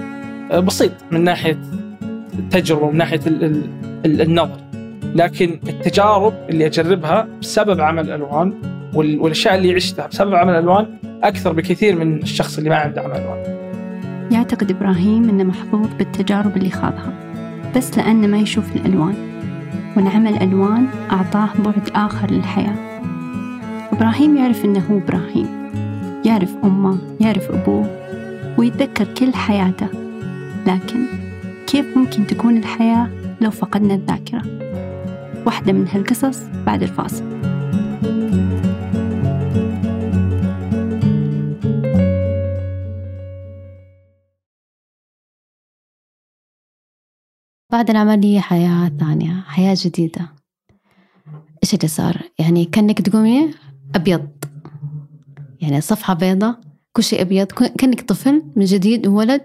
بسيط 0.52 0.92
من 1.10 1.24
ناحية 1.24 1.58
التجربة 2.38 2.82
ومن 2.82 2.96
ناحية 2.96 3.20
النظر. 4.04 4.60
لكن 5.14 5.60
التجارب 5.68 6.34
اللي 6.48 6.66
أجربها 6.66 7.28
بسبب 7.40 7.80
عمل 7.80 8.06
الالوان 8.06 8.54
والأشياء 8.94 9.54
اللي 9.54 9.74
عشتها 9.74 10.06
بسبب 10.06 10.34
عمل 10.34 10.52
الالوان 10.54 10.86
أكثر 11.22 11.52
بكثير 11.52 11.96
من 11.96 12.22
الشخص 12.22 12.58
اللي 12.58 12.70
ما 12.70 12.76
عنده 12.76 13.00
عمل 13.00 13.16
الوان. 13.16 13.60
يعتقد 14.30 14.70
إبراهيم 14.70 15.28
إنه 15.28 15.44
محظوظ 15.44 15.88
بالتجارب 15.98 16.56
اللي 16.56 16.70
خاضها 16.70 17.12
بس 17.76 17.98
لأنه 17.98 18.26
ما 18.26 18.38
يشوف 18.38 18.76
الألوان. 18.76 19.29
وانعمل 19.96 20.42
ألوان 20.42 20.88
أعطاه 21.12 21.48
بعد 21.64 21.90
آخر 21.94 22.30
للحياة. 22.30 22.74
إبراهيم 23.92 24.36
يعرف 24.36 24.64
إنه 24.64 24.82
هو 24.90 24.98
إبراهيم. 24.98 25.46
يعرف 26.24 26.56
أمه 26.64 26.98
يعرف 27.20 27.50
أبوه 27.50 27.90
ويتذكر 28.58 29.04
كل 29.04 29.34
حياته. 29.34 29.86
لكن 30.66 31.06
كيف 31.66 31.96
ممكن 31.96 32.26
تكون 32.26 32.56
الحياة 32.56 33.08
لو 33.40 33.50
فقدنا 33.50 33.94
الذاكرة؟ 33.94 34.42
واحدة 35.46 35.72
من 35.72 35.88
هالقصص 35.88 36.42
بعد 36.66 36.82
الفاصل. 36.82 37.39
بعد 47.80 47.90
العملية 47.90 48.40
حياة 48.40 48.92
ثانية 49.00 49.44
حياة 49.46 49.76
جديدة. 49.78 50.32
إيش 51.64 51.74
اللي 51.74 51.88
صار؟ 51.88 52.16
يعني 52.38 52.64
كأنك 52.64 53.00
تقومي 53.00 53.50
أبيض. 53.94 54.28
يعني 55.60 55.80
صفحة 55.80 56.14
بيضة 56.14 56.56
كل 56.92 57.02
شيء 57.02 57.20
أبيض 57.20 57.46
كأنك 57.46 58.00
طفل 58.00 58.42
من 58.56 58.64
جديد 58.64 59.06
وولد 59.06 59.42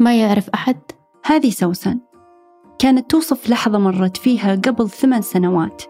ما 0.00 0.20
يعرف 0.20 0.50
أحد. 0.50 0.76
هذه 1.24 1.50
سوسن 1.50 1.98
كانت 2.78 3.10
توصف 3.10 3.50
لحظة 3.50 3.78
مرت 3.78 4.16
فيها 4.16 4.54
قبل 4.54 4.90
ثمان 4.90 5.22
سنوات 5.22 5.82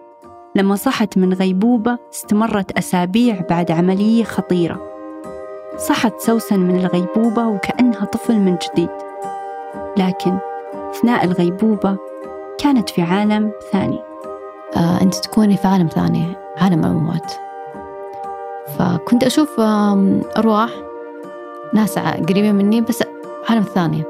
لما 0.56 0.76
صحت 0.76 1.18
من 1.18 1.32
غيبوبة 1.32 1.98
استمرت 2.12 2.72
أسابيع 2.72 3.40
بعد 3.40 3.70
عملية 3.70 4.24
خطيرة. 4.24 4.80
صحت 5.76 6.20
سوسن 6.20 6.60
من 6.60 6.76
الغيبوبة 6.76 7.48
وكأنها 7.48 8.04
طفل 8.04 8.38
من 8.38 8.56
جديد. 8.72 8.90
لكن 9.98 10.49
أثناء 10.90 11.24
الغيبوبة 11.24 11.96
كانت 12.58 12.90
في 12.90 13.02
عالم 13.02 13.52
ثاني. 13.72 13.98
آه 14.76 15.00
أنت 15.02 15.14
تكوني 15.14 15.56
في 15.56 15.68
عالم 15.68 15.86
ثاني 15.86 16.36
عالم 16.56 16.80
الأموات 16.80 17.32
فكنت 18.78 19.24
أشوف 19.24 19.60
أرواح 19.60 20.70
ناس 21.74 21.98
قريبين 21.98 22.54
مني 22.54 22.80
بس 22.80 23.04
عالم 23.48 23.62
ثاني. 23.62 24.02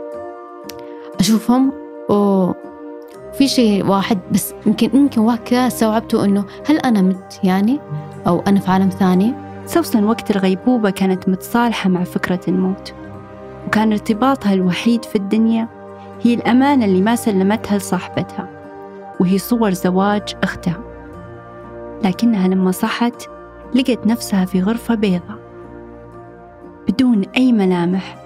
أشوفهم 1.20 1.72
وفي 2.08 3.48
شيء 3.48 3.86
واحد 3.86 4.18
بس 4.32 4.54
يمكن 4.66 4.90
يمكن 4.94 5.20
وقتها 5.20 5.66
استوعبته 5.66 6.24
إنه 6.24 6.44
هل 6.66 6.78
أنا 6.78 7.02
مت 7.02 7.40
يعني؟ 7.44 7.80
أو 8.26 8.40
أنا 8.40 8.60
في 8.60 8.70
عالم 8.70 8.88
ثاني؟ 8.88 9.34
سوسن 9.66 10.04
وقت 10.04 10.30
الغيبوبة 10.30 10.90
كانت 10.90 11.28
متصالحة 11.28 11.90
مع 11.90 12.04
فكرة 12.04 12.40
الموت 12.48 12.94
وكان 13.66 13.92
ارتباطها 13.92 14.54
الوحيد 14.54 15.04
في 15.04 15.16
الدنيا 15.16 15.68
هي 16.22 16.34
الأمانة 16.34 16.84
اللي 16.84 17.00
ما 17.00 17.16
سلمتها 17.16 17.78
لصاحبتها 17.78 18.48
وهي 19.20 19.38
صور 19.38 19.72
زواج 19.72 20.36
أختها. 20.42 20.80
لكنها 22.04 22.48
لما 22.48 22.70
صحت 22.70 23.22
لقت 23.74 24.06
نفسها 24.06 24.44
في 24.44 24.62
غرفة 24.62 24.94
بيضاء 24.94 25.38
بدون 26.88 27.22
أي 27.36 27.52
ملامح. 27.52 28.16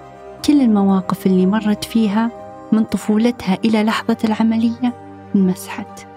كل 0.45 0.61
المواقف 0.61 1.25
اللي 1.25 1.45
مرت 1.45 1.83
فيها 1.83 2.29
من 2.71 2.83
طفولتها 2.83 3.57
إلى 3.65 3.83
لحظة 3.83 4.17
العملية 4.23 4.93
انمسحت. 5.35 6.07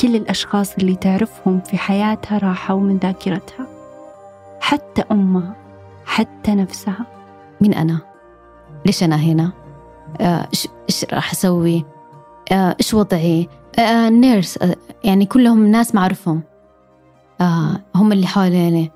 كل 0.00 0.16
الأشخاص 0.16 0.74
اللي 0.74 0.96
تعرفهم 0.96 1.60
في 1.60 1.78
حياتها 1.78 2.38
راحوا 2.38 2.80
من 2.80 2.96
ذاكرتها. 2.96 3.66
حتى 4.60 5.04
أمها 5.12 5.56
حتى 6.04 6.54
نفسها. 6.54 7.06
مين 7.60 7.74
أنا؟ 7.74 7.98
ليش 8.86 9.02
أنا 9.02 9.16
هنا؟ 9.16 9.59
آه، 10.20 10.48
إيش 10.88 11.04
راح 11.12 11.32
أسوي؟ 11.32 11.84
آه، 12.52 12.76
إيش 12.80 12.94
وضعي؟ 12.94 13.48
آه 13.78 14.08
نيرس 14.08 14.58
آه 14.58 14.76
يعني 15.04 15.26
كلهم 15.26 15.66
ناس 15.66 15.94
معرفهم 15.94 16.42
هم 17.94 18.12
اللي 18.12 18.26
حواليني. 18.26 18.90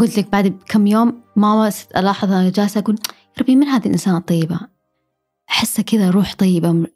قلت 0.00 0.18
لك 0.18 0.32
بعد 0.32 0.58
كم 0.66 0.86
يوم 0.86 1.22
ما 1.36 1.70
ألاحظ 1.96 2.32
أنا 2.32 2.50
جالسة 2.50 2.80
أقول 2.80 2.98
ربي 3.40 3.56
من 3.56 3.66
هذه 3.66 3.86
الإنسانة 3.86 4.18
الطيبة؟ 4.18 4.60
أحسها 5.50 5.82
كذا 5.82 6.10
روح 6.10 6.34
طيبة 6.34 6.86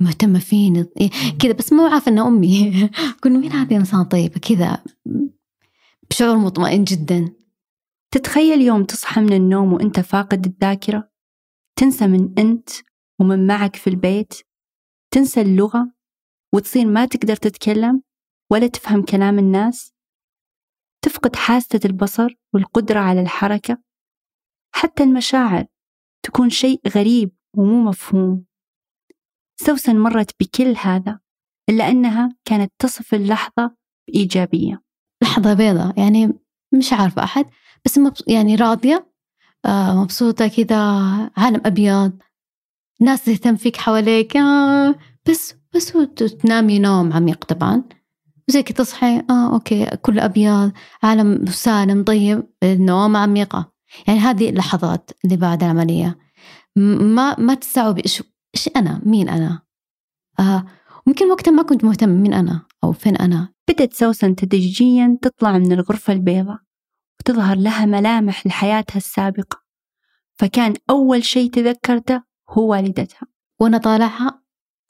مهتمة 0.00 0.38
فيني 0.38 0.84
كذا 1.38 1.52
بس 1.52 1.72
مو 1.72 1.86
عارفة 1.86 2.10
إنها 2.10 2.28
أمي. 2.28 2.90
أقول 3.18 3.32
مين 3.32 3.52
هذه 3.52 3.70
الإنسانة 3.70 4.02
الطيبة؟ 4.02 4.40
كذا 4.40 4.78
بشعور 6.10 6.36
مطمئن 6.36 6.84
جدا. 6.84 7.32
تتخيل 8.10 8.60
يوم 8.60 8.84
تصحى 8.84 9.20
من 9.20 9.32
النوم 9.32 9.72
وأنت 9.72 10.00
فاقد 10.00 10.46
الذاكرة؟ 10.46 11.08
تنسى 11.76 12.06
من 12.06 12.34
أنت 12.38 12.70
ومن 13.20 13.46
معك 13.46 13.76
في 13.76 13.90
البيت 13.90 14.34
تنسى 15.14 15.40
اللغة 15.40 15.92
وتصير 16.54 16.86
ما 16.86 17.06
تقدر 17.06 17.36
تتكلم 17.36 18.02
ولا 18.52 18.66
تفهم 18.66 19.02
كلام 19.04 19.38
الناس 19.38 19.94
تفقد 21.04 21.36
حاسة 21.36 21.80
البصر 21.84 22.34
والقدرة 22.54 23.00
على 23.00 23.20
الحركة. 23.20 23.82
حتى 24.74 25.02
المشاعر 25.02 25.66
تكون 26.24 26.50
شيء 26.50 26.80
غريب 26.88 27.36
ومو 27.56 27.82
مفهوم. 27.82 28.44
سوسن 29.60 29.98
مرت 29.98 30.30
بكل 30.40 30.74
هذا 30.82 31.20
إلا 31.70 31.88
أنها 31.88 32.36
كانت 32.44 32.72
تصف 32.78 33.14
اللحظة 33.14 33.76
بإيجابية. 34.08 34.82
لحظة 35.22 35.54
بيضة 35.54 35.94
يعني 35.96 36.38
مش 36.74 36.92
عارفة 36.92 37.24
أحد 37.24 37.50
بس 37.84 38.00
يعني 38.28 38.54
راضية. 38.54 39.13
آه 39.66 40.02
مبسوطة 40.02 40.46
كذا 40.46 40.76
عالم 41.36 41.60
أبيض. 41.66 42.12
ناس 43.00 43.24
تهتم 43.24 43.56
فيك 43.56 43.76
حواليك. 43.76 44.36
آه 44.36 44.94
بس 45.30 45.54
بس 45.74 45.92
تنامي 46.42 46.78
نوم 46.78 47.12
عميق 47.12 47.44
طبعا. 47.44 47.82
وزي 48.48 48.62
كذا 48.62 48.76
تصحي. 48.76 49.22
آه 49.30 49.52
أوكي 49.54 49.86
كل 50.02 50.20
أبيض. 50.20 50.72
عالم 51.02 51.46
سالم 51.46 52.04
طيب. 52.04 52.42
النوم 52.62 53.16
عميقه 53.16 53.72
يعني 54.06 54.18
هذه 54.20 54.50
اللحظات 54.50 55.10
اللي 55.24 55.36
بعد 55.36 55.62
العملية. 55.62 56.18
ما 56.76 57.40
ما 57.40 57.54
تستوعبي 57.54 58.02
إيش 58.04 58.22
إيش 58.54 58.70
أنا؟ 58.76 59.00
مين 59.06 59.28
أنا؟ 59.28 59.62
آه 60.40 60.64
ممكن 61.06 61.30
وقتها 61.30 61.50
ما 61.50 61.62
كنت 61.62 61.84
مهتم 61.84 62.08
مين 62.08 62.34
أنا؟ 62.34 62.62
أو 62.84 62.92
فين 62.92 63.16
أنا؟ 63.16 63.48
بدت 63.68 63.92
سوسن 63.94 64.36
تدريجيا 64.36 65.18
تطلع 65.22 65.58
من 65.58 65.72
الغرفة 65.72 66.12
البيضاء. 66.12 66.58
وتظهر 67.20 67.56
لها 67.56 67.84
ملامح 67.84 68.46
لحياتها 68.46 68.96
السابقة. 68.96 69.64
فكان 70.38 70.74
أول 70.90 71.24
شيء 71.24 71.50
تذكرته 71.50 72.22
هو 72.50 72.70
والدتها. 72.70 73.26
وأنا 73.60 73.78
طالعها؟ 73.78 74.42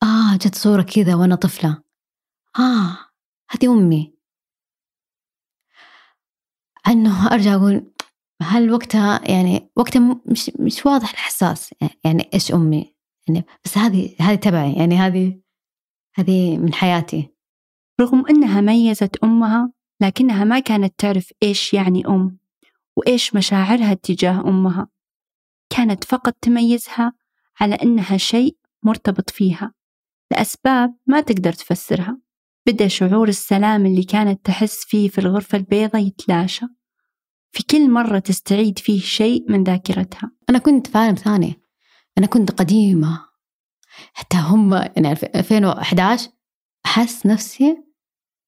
آه 0.02 0.36
جت 0.36 0.54
صورة 0.54 0.82
كذا 0.82 1.14
وأنا 1.14 1.34
طفلة. 1.34 1.82
آه 2.58 2.98
هذه 3.50 3.72
أمي. 3.72 4.14
عنه 6.86 7.32
أرجع 7.32 7.54
أقول 7.54 7.92
هل 8.42 8.72
وقتها 8.72 9.30
يعني 9.30 9.70
وقتها 9.76 10.20
مش 10.26 10.50
مش 10.60 10.86
واضح 10.86 11.10
الإحساس 11.10 11.74
يعني 12.04 12.30
إيش 12.34 12.52
أمي؟ 12.52 12.94
يعني 13.28 13.44
بس 13.64 13.78
هذه 13.78 14.16
هذه 14.20 14.34
تبعي 14.34 14.72
يعني 14.72 14.96
هذه 14.96 15.40
هذه 16.14 16.58
من 16.58 16.74
حياتي. 16.74 17.34
رغم 18.00 18.26
أنها 18.26 18.60
ميزت 18.60 19.16
أمها 19.24 19.72
لكنها 20.04 20.44
ما 20.44 20.58
كانت 20.60 20.94
تعرف 20.98 21.32
إيش 21.42 21.74
يعني 21.74 22.06
أم 22.06 22.38
وإيش 22.96 23.34
مشاعرها 23.34 23.94
تجاه 23.94 24.40
أمها. 24.40 24.88
كانت 25.70 26.04
فقط 26.04 26.34
تميزها 26.40 27.12
على 27.60 27.74
أنها 27.74 28.16
شيء 28.16 28.56
مرتبط 28.82 29.30
فيها 29.30 29.74
لأسباب 30.30 30.94
ما 31.06 31.20
تقدر 31.20 31.52
تفسرها. 31.52 32.20
بدأ 32.66 32.88
شعور 32.88 33.28
السلام 33.28 33.86
اللي 33.86 34.02
كانت 34.02 34.46
تحس 34.46 34.84
فيه 34.84 35.08
في 35.08 35.18
الغرفة 35.18 35.58
البيضاء 35.58 36.02
يتلاشى. 36.02 36.66
في 37.52 37.62
كل 37.62 37.90
مرة 37.90 38.18
تستعيد 38.18 38.78
فيه 38.78 39.00
شيء 39.00 39.44
من 39.52 39.64
ذاكرتها. 39.64 40.30
أنا 40.50 40.58
كنت 40.58 40.86
في 40.86 40.98
عالم 40.98 41.14
ثاني 41.14 41.62
أنا 42.18 42.26
كنت 42.26 42.50
قديمة. 42.50 43.24
حتى 44.12 44.36
هم 44.36 44.74
يعني 44.74 45.12
2011 45.12 46.30
أحس 46.86 47.26
نفسي 47.26 47.84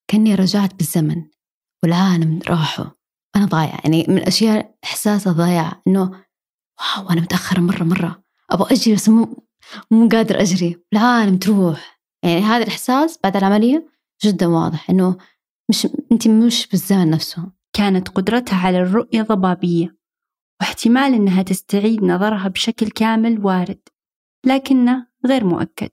كأني 0.09 0.35
رجعت 0.35 0.75
بالزمن. 0.75 1.36
والعالم 1.87 2.41
راحوا 2.49 2.85
أنا 3.37 3.45
ضايعة. 3.45 3.81
يعني 3.85 4.07
من 4.09 4.19
الأشياء 4.19 4.77
إحساس 4.85 5.27
الضياع 5.27 5.83
إنه 5.87 6.03
واو 6.81 7.11
أنا 7.11 7.21
متأخرة 7.21 7.61
مرة 7.61 7.85
مرة. 7.85 8.23
أبغى 8.51 8.75
أجري 8.75 8.95
بس 8.95 9.09
مو 9.09 9.49
مو 9.91 10.09
قادر 10.09 10.41
أجري. 10.41 10.85
العالم 10.93 11.39
تروح 11.39 12.01
يعني 12.25 12.41
هذا 12.41 12.65
الإحساس 12.65 13.19
بعد 13.23 13.37
العملية 13.37 13.89
جدا 14.25 14.47
واضح. 14.47 14.91
إنه 14.91 15.17
مش 15.71 15.87
أنت 16.13 16.29
مش 16.29 16.67
بالزمن 16.67 17.11
نفسه. 17.11 17.53
كانت 17.73 18.09
قدرتها 18.09 18.67
على 18.67 18.79
الرؤية 18.79 19.23
ضبابية 19.23 19.97
واحتمال 20.61 21.15
إنها 21.15 21.43
تستعيد 21.43 22.05
نظرها 22.05 22.49
بشكل 22.49 22.91
كامل 22.91 23.47
وارد 23.47 23.89
لكنه 24.47 25.07
غير 25.27 25.45
مؤكد. 25.45 25.91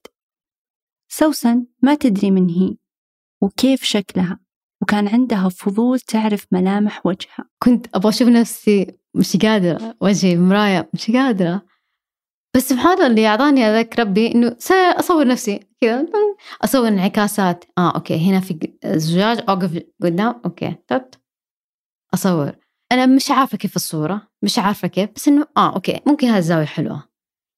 سوسن 1.11 1.65
ما 1.81 1.95
تدري 1.95 2.31
من 2.31 2.49
هي 2.49 2.77
وكيف 3.41 3.83
شكلها. 3.83 4.42
وكان 4.83 5.07
عندها 5.07 5.49
فضول 5.49 5.99
تعرف 5.99 6.45
ملامح 6.51 7.05
وجهها. 7.05 7.49
كنت 7.59 7.87
أبغى 7.95 8.09
أشوف 8.09 8.27
نفسي 8.27 8.87
مش 9.15 9.37
قادرة 9.37 9.95
وجهي 10.01 10.35
بمراية 10.35 10.89
مش 10.93 11.11
قادرة. 11.11 11.65
بس 12.55 12.69
سبحان 12.69 12.93
الله 12.93 13.07
اللي 13.07 13.27
أعطاني 13.27 13.63
هذاك 13.63 13.99
ربي 13.99 14.31
إنه 14.31 14.57
أصور 14.71 15.27
نفسي 15.27 15.59
كذا. 15.81 16.07
أصور 16.61 16.87
انعكاسات. 16.87 17.65
آه 17.77 17.95
okay. 17.95 18.29
هنا 18.29 18.39
في 18.39 18.73
زجاج 18.85 19.43
أوقف 19.49 19.83
قدام. 20.01 20.41
okay. 20.45 20.75
تت 20.87 21.21
أصور. 22.13 22.55
أنا 22.91 23.05
مش 23.05 23.31
عارفة 23.31 23.57
كيف 23.57 23.75
الصورة 23.75 24.27
مش 24.41 24.59
عارفة 24.59 24.87
كيف. 24.87 25.09
بس 25.15 25.27
إنه 25.27 25.47
آه 25.57 25.73
okay. 25.75 25.99
ممكن 26.07 26.27
هذه 26.27 26.37
الزاوية 26.37 26.65
حلوة. 26.65 27.03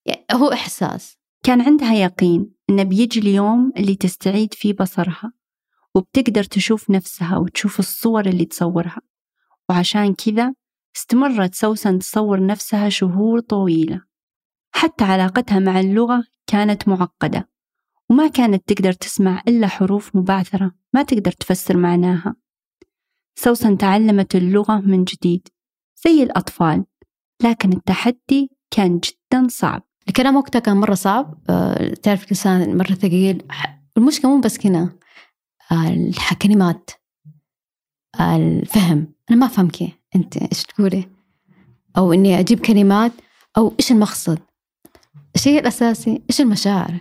يعني 0.05 0.25
هو 0.32 0.51
إحساس. 0.53 1.17
كان 1.46 1.62
عندها 1.62 1.94
يقين 1.94 2.51
إنه 2.70 2.84
بيجي 2.84 3.20
اليوم 3.20 3.74
اللي 3.77 3.96
تستعيد 3.96 4.53
فيه 4.53 4.74
بصرها. 4.74 5.34
وبتقدر 5.95 6.43
تشوف 6.43 6.89
نفسها 6.89 7.37
وتشوف 7.37 7.79
الصور 7.79 8.25
اللي 8.25 8.45
تصورها. 8.45 9.01
وعشان 9.69 10.13
كذا 10.13 10.53
استمرت 10.95 11.55
سوسن 11.55 11.99
تصور 11.99 12.45
نفسها 12.45 12.89
شهور 12.89 13.39
طويلة. 13.39 14.01
حتى 14.71 15.03
علاقتها 15.03 15.59
مع 15.59 15.79
اللغة 15.79 16.23
كانت 16.47 16.87
معقدة 16.87 17.49
وما 18.09 18.27
كانت 18.27 18.73
تقدر 18.73 18.93
تسمع 18.93 19.43
إلا 19.47 19.67
حروف 19.67 20.15
مبعثرة 20.15 20.71
ما 20.93 21.03
تقدر 21.03 21.31
تفسر 21.31 21.77
معناها. 21.77 22.35
سوسن 23.35 23.77
تعلمت 23.77 24.35
اللغة 24.35 24.79
من 24.79 25.03
جديد 25.03 25.47
زي 26.05 26.23
الأطفال 26.23 26.85
لكن 27.43 27.73
التحدي 27.73 28.49
كان 28.71 28.99
جدا 28.99 29.47
صعب. 29.47 29.83
الكلام 30.07 30.35
وقتها 30.35 30.59
كان 30.59 30.77
مرة 30.77 30.93
صعب. 30.93 31.43
أه 31.49 31.93
تعرف 31.93 32.23
الإنسان 32.23 32.77
مرة 32.77 32.93
ثقيل. 32.93 33.43
المشكلة 33.97 34.35
مو 34.35 34.41
بس 34.41 34.57
كنا. 34.57 34.97
الكلمات 35.72 36.89
الفهم. 38.19 39.13
أنا 39.29 39.38
ما 39.38 39.45
أفهم 39.45 39.69
كيف 39.69 39.91
أنت 40.15 40.38
إيش 40.38 40.63
تقولي. 40.63 41.10
أو 41.98 42.13
إني 42.13 42.39
أجيب 42.39 42.60
كلمات 42.60 43.12
أو 43.57 43.74
إيش 43.79 43.91
المقصد. 43.91 44.39
الشيء 45.36 45.60
الأساسي 45.60 46.22
إيش 46.29 46.41
المشاعر. 46.41 47.00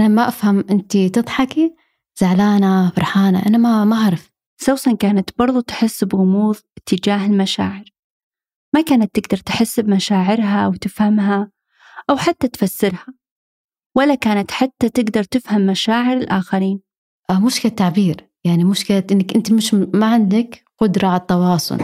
أنا 0.00 0.08
ما 0.08 0.28
أفهم 0.28 0.64
أنت 0.70 0.96
تضحكي 0.96 1.74
زعلانة 2.20 2.90
فرحانة. 2.90 3.46
أنا 3.46 3.58
ما 3.58 3.84
ما 3.84 3.96
أعرف. 3.96 4.30
سوسن 4.58 4.96
كانت 4.96 5.30
برضو 5.38 5.60
تحس 5.60 6.04
بغموض 6.04 6.56
تجاه 6.86 7.26
المشاعر. 7.26 7.84
ما 8.74 8.80
كانت 8.80 9.18
تقدر 9.18 9.36
تحس 9.36 9.80
بمشاعرها 9.80 10.68
وتفهمها 10.68 11.50
أو 12.10 12.16
حتى 12.16 12.48
تفسرها. 12.48 13.06
ولا 13.94 14.14
كانت 14.14 14.50
حتى 14.50 14.88
تقدر 14.88 15.24
تفهم 15.24 15.66
مشاعر 15.66 16.16
الآخرين. 16.16 16.85
مشكلة 17.32 17.72
تعبير 17.72 18.30
يعني 18.44 18.64
مشكلة 18.64 19.04
إنك 19.12 19.34
أنت 19.36 19.52
مش 19.52 19.74
ما 19.74 20.06
عندك 20.06 20.64
قدرة 20.78 21.08
على 21.08 21.20
التواصل. 21.20 21.78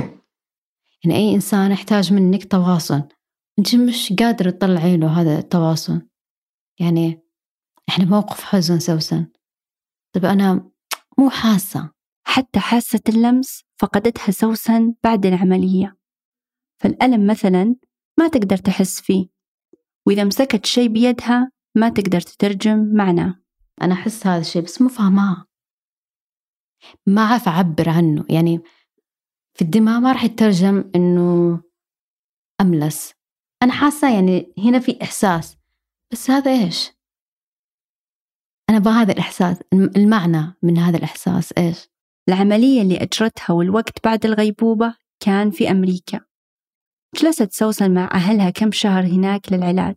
يعني 1.05 1.17
أي 1.17 1.35
إنسان 1.35 1.73
يحتاج 1.73 2.13
منك 2.13 2.45
تواصل. 2.45 3.03
أنت 3.59 3.75
مش 3.75 4.13
قادرة 4.13 4.51
تطلعي 4.51 4.97
له 4.97 5.21
هذا 5.21 5.39
التواصل. 5.39 6.09
يعني 6.81 7.23
إحنا 7.89 8.05
موقف 8.05 8.45
حزن 8.45 8.79
سوسن. 8.79 9.27
طب 10.13 10.25
أنا 10.25 10.71
مو 11.19 11.31
حاسة. 11.31 11.91
حتى 12.27 12.61
حاسة 12.61 13.01
اللمس 13.09 13.65
فقدتها 13.79 14.31
سوسن 14.31 14.95
بعد 15.05 15.27
العملية. 15.27 15.97
فالألم 16.81 17.27
مثلا 17.27 17.77
ما 18.19 18.29
تقدر 18.29 18.57
تحس 18.57 19.01
فيه. 19.01 19.27
وإذا 20.07 20.25
مسكت 20.25 20.67
شيء 20.67 20.89
بيدها 20.89 21.51
ما 21.75 21.89
تقدر 21.89 22.21
تترجم 22.21 22.95
معناه. 22.95 23.42
أنا 23.83 23.95
أحس 23.95 24.27
هذا 24.27 24.41
الشيء 24.41 24.63
بس 24.63 24.83
مو 24.83 24.89
فاهماه. 24.89 25.45
ما 27.07 27.23
أعرف 27.23 27.49
أعبر 27.49 27.89
عنه. 27.89 28.25
يعني 28.31 28.61
في 29.55 29.63
الدماغ 29.63 30.01
ما 30.01 30.13
راح 30.13 30.25
يترجم 30.25 30.91
إنه 30.95 31.61
أملس. 32.61 33.13
أنا 33.63 33.73
حاسة 33.73 34.15
يعني 34.15 34.53
هنا 34.59 34.79
في 34.79 34.99
إحساس. 35.03 35.57
بس 36.13 36.31
هذا 36.31 36.51
إيش؟ 36.51 36.91
أنا 38.71 38.79
أبغى 38.79 38.93
هذا 38.93 39.13
الإحساس 39.13 39.57
المعنى 39.73 40.55
من 40.63 40.79
هذا 40.79 40.97
الإحساس 40.99 41.53
إيش؟ 41.53 41.89
العملية 42.29 42.83
اللي 42.83 43.03
أجرتها 43.03 43.53
والوقت 43.53 44.05
بعد 44.05 44.27
الغيبوبة 44.27 44.97
كان 45.21 45.51
في 45.51 45.71
أمريكا. 45.71 46.21
جلست 47.15 47.53
سوسن 47.53 47.95
مع 47.95 48.11
أهلها 48.15 48.51
كم 48.51 48.73
شهر 48.73 49.07
هناك 49.07 49.53
للعلاج. 49.53 49.97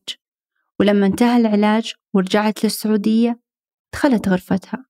ولما 0.80 1.06
انتهى 1.06 1.38
العلاج 1.38 1.94
ورجعت 2.14 2.64
للسعودية 2.64 3.45
دخلت 3.96 4.30
غرفتها 4.30 4.86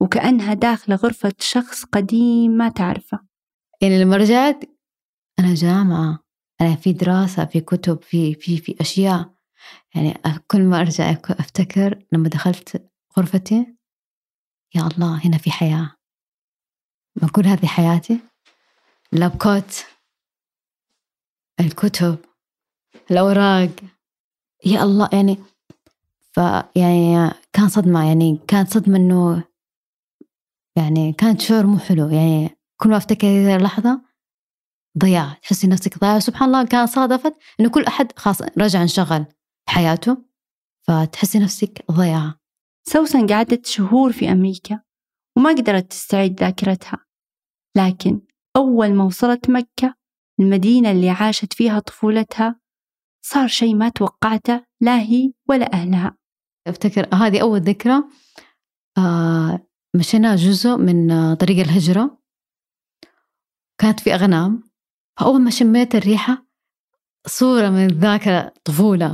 وكأنها 0.00 0.54
داخلة 0.54 0.96
غرفة 0.96 1.32
شخص 1.38 1.84
قديم 1.84 2.50
ما 2.50 2.68
تعرفه. 2.68 3.20
يعني 3.82 4.04
لما 4.04 4.16
رجعت 4.16 4.64
أنا 5.38 5.54
جامعة 5.54 6.18
أنا 6.60 6.76
في 6.76 6.92
دراسة 6.92 7.44
في 7.44 7.60
كتب 7.60 8.02
في 8.02 8.34
في 8.34 8.56
في 8.56 8.76
أشياء. 8.80 9.34
يعني 9.94 10.14
كل 10.46 10.62
ما 10.62 10.80
أرجع 10.80 11.10
أفتكر 11.30 12.04
لما 12.12 12.28
دخلت 12.28 12.90
غرفتي 13.18 13.76
يا 14.74 14.86
الله 14.86 15.26
هنا 15.26 15.38
في 15.38 15.50
حياة. 15.50 15.96
ما 17.16 17.28
أقول 17.28 17.46
هذه 17.46 17.66
حياتي؟ 17.66 18.20
اللابكوت 19.12 19.86
الكتب 21.60 22.18
الأوراق. 23.10 23.70
يا 24.66 24.82
الله 24.82 25.08
يعني 25.12 25.38
فيعني 26.32 27.39
كان 27.52 27.68
صدمة 27.68 28.08
يعني 28.08 28.40
كانت 28.48 28.68
صدمة 28.68 28.96
إنه 28.96 29.44
يعني 30.76 31.12
كانت 31.12 31.40
شعور 31.40 31.66
مو 31.66 31.78
حلو 31.78 32.08
يعني 32.08 32.50
كل 32.80 32.88
ما 32.88 32.96
أفتكر 32.96 33.56
اللحظة 33.56 34.02
ضياع 34.98 35.34
تحسي 35.42 35.66
نفسك 35.66 35.98
ضياع 35.98 36.18
سبحان 36.18 36.48
الله 36.48 36.64
كان 36.64 36.86
صادفت 36.86 37.34
إنه 37.60 37.70
كل 37.70 37.84
أحد 37.84 38.18
خاص 38.18 38.42
رجع 38.42 38.82
انشغل 38.82 39.24
بحياته 39.66 40.16
فتحسي 40.86 41.38
نفسك 41.38 41.84
ضياع. 41.90 42.34
سوسن 42.88 43.26
قعدت 43.26 43.66
شهور 43.66 44.12
في 44.12 44.32
أمريكا 44.32 44.82
وما 45.36 45.50
قدرت 45.50 45.90
تستعيد 45.90 46.40
ذاكرتها 46.40 46.98
لكن 47.76 48.20
أول 48.56 48.94
ما 48.94 49.04
وصلت 49.04 49.50
مكة 49.50 49.94
المدينة 50.40 50.90
اللي 50.90 51.10
عاشت 51.10 51.52
فيها 51.52 51.78
طفولتها 51.78 52.60
صار 53.24 53.48
شيء 53.48 53.74
ما 53.74 53.88
توقعته 53.88 54.64
لا 54.80 55.00
هي 55.00 55.32
ولا 55.48 55.72
أهلها. 55.72 56.19
أفتكر 56.66 57.14
هذه 57.14 57.42
أول 57.42 57.60
ذكرى 57.60 58.04
آه 58.98 59.66
مشينا 59.94 60.36
جزء 60.36 60.76
من 60.76 61.10
آه، 61.10 61.34
طريق 61.34 61.58
الهجرة. 61.58 62.18
كانت 63.78 64.00
في 64.00 64.14
أغنام. 64.14 64.62
فأول 65.20 65.40
ما 65.40 65.50
شميت 65.50 65.94
الريحة 65.94 66.46
صورة 67.26 67.68
من 67.68 67.88
ذاك 67.88 68.28
الطفولة. 68.28 69.06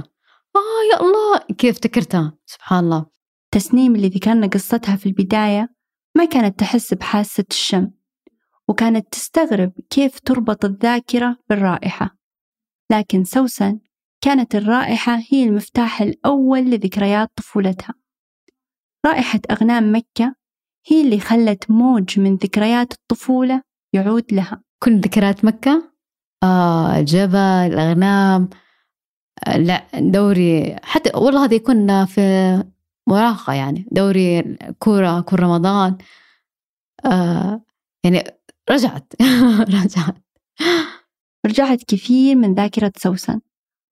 آه 0.57 0.93
يا 0.93 1.01
الله! 1.01 1.39
كيف 1.59 1.71
افتكرتها؟ 1.71 2.39
سبحان 2.47 2.85
الله. 2.85 3.07
تسنيم 3.51 3.97
اللي 3.97 4.09
ذكرنا 4.09 4.47
قصتها 4.47 4.97
في 4.97 5.07
البداية 5.07 5.75
ما 6.17 6.25
كانت 6.25 6.59
تحس 6.59 6.95
بحاسة 6.95 7.45
الشم 7.51 7.91
وكانت 8.69 9.13
تستغرب 9.13 9.73
كيف 9.91 10.21
تربط 10.21 10.65
الذاكرة 10.65 11.37
بالرائحة. 11.49 12.17
لكن 12.93 13.25
سوسن 13.25 13.79
كانت 14.25 14.55
الرائحة 14.55 15.23
هي 15.31 15.45
المفتاح 15.45 16.03
الأول 16.03 16.61
لذكريات 16.61 17.31
طفولتها. 17.37 17.95
رائحة 19.07 19.41
أغنام 19.51 19.97
مكة 19.97 20.35
هي 20.87 21.03
اللي 21.03 21.21
خلت 21.21 21.71
موج 21.71 22.21
من 22.21 22.37
ذكريات 22.37 22.93
الطفولة 22.93 23.63
يعود 23.93 24.25
لها. 24.33 24.63
كل 24.83 25.01
ذكريات 25.01 25.45
مكة؟ 25.45 25.93
آه 26.43 26.99
الجبل 26.99 27.37
الأغنام 27.37 28.49
آه 29.47 29.57
لا 29.57 29.87
دوري 29.95 30.77
حتى 30.83 31.11
والله 31.15 31.45
هذا 31.45 31.55
يكون 31.55 32.05
في 32.05 32.21
مراهقة 33.09 33.53
يعني 33.53 33.87
دوري 33.93 34.57
كورة 34.79 35.21
كل 35.21 35.41
رمضان. 35.41 35.99
آه 37.05 37.63
يعني 38.05 38.25
رجعت 38.71 39.13
رجعت. 39.75 40.17
رجعت 41.47 41.85
كثير 41.89 42.37
من 42.37 42.55
ذاكرة 42.55 42.93
سوسن. 42.97 43.41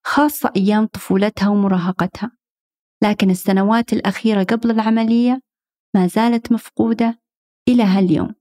خاصة 0.06 0.52
أيام 0.56 0.86
طفولتها 0.86 1.48
ومراهقتها. 1.48 2.30
لكن 3.04 3.30
السنوات 3.30 3.92
الأخيرة 3.92 4.42
قبل 4.42 4.70
العملية 4.70 5.40
ما 5.96 6.06
زالت 6.06 6.52
مفقودة 6.52 7.18
إلى 7.68 7.82
هاليوم. 7.82 8.34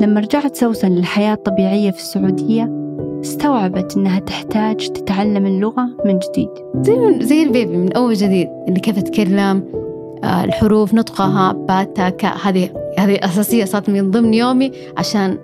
لما 0.00 0.20
رجعت 0.20 0.56
سوسن 0.56 0.88
للحياة 0.88 1.34
الطبيعية 1.34 1.90
في 1.90 1.98
السعودية 1.98 2.72
استوعبت 3.20 3.96
إنها 3.96 4.18
تحتاج 4.18 4.88
تتعلم 4.88 5.46
اللغة 5.46 5.96
من 6.04 6.18
جديد. 6.18 6.50
زي 6.80 7.20
زي 7.20 7.42
البيبي 7.42 7.76
من 7.76 7.92
أول 7.92 8.14
جديد 8.14 8.48
اللي 8.68 8.80
كيف 8.80 8.98
تتكلم 8.98 9.78
آه، 10.24 10.44
الحروف 10.44 10.94
نطقها 10.94 11.52
باتا 11.52 12.08
كا 12.08 12.28
هذه 12.28 12.90
هذه 12.98 13.18
أساسية 13.24 13.64
صارت 13.64 13.90
من 13.90 14.10
ضمن 14.10 14.34
يومي 14.34 14.72
عشان 14.96 15.38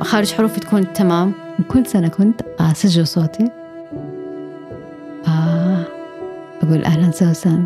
خارج 0.00 0.32
حروفي 0.32 0.60
تكون 0.60 0.92
تمام. 0.92 1.49
كل 1.70 1.86
سنة 1.86 2.08
كنت 2.08 2.40
أسجل 2.60 3.06
صوتي. 3.06 3.50
آه 5.28 5.84
أقول 6.62 6.84
أهلا 6.84 7.10
سوسن 7.10 7.64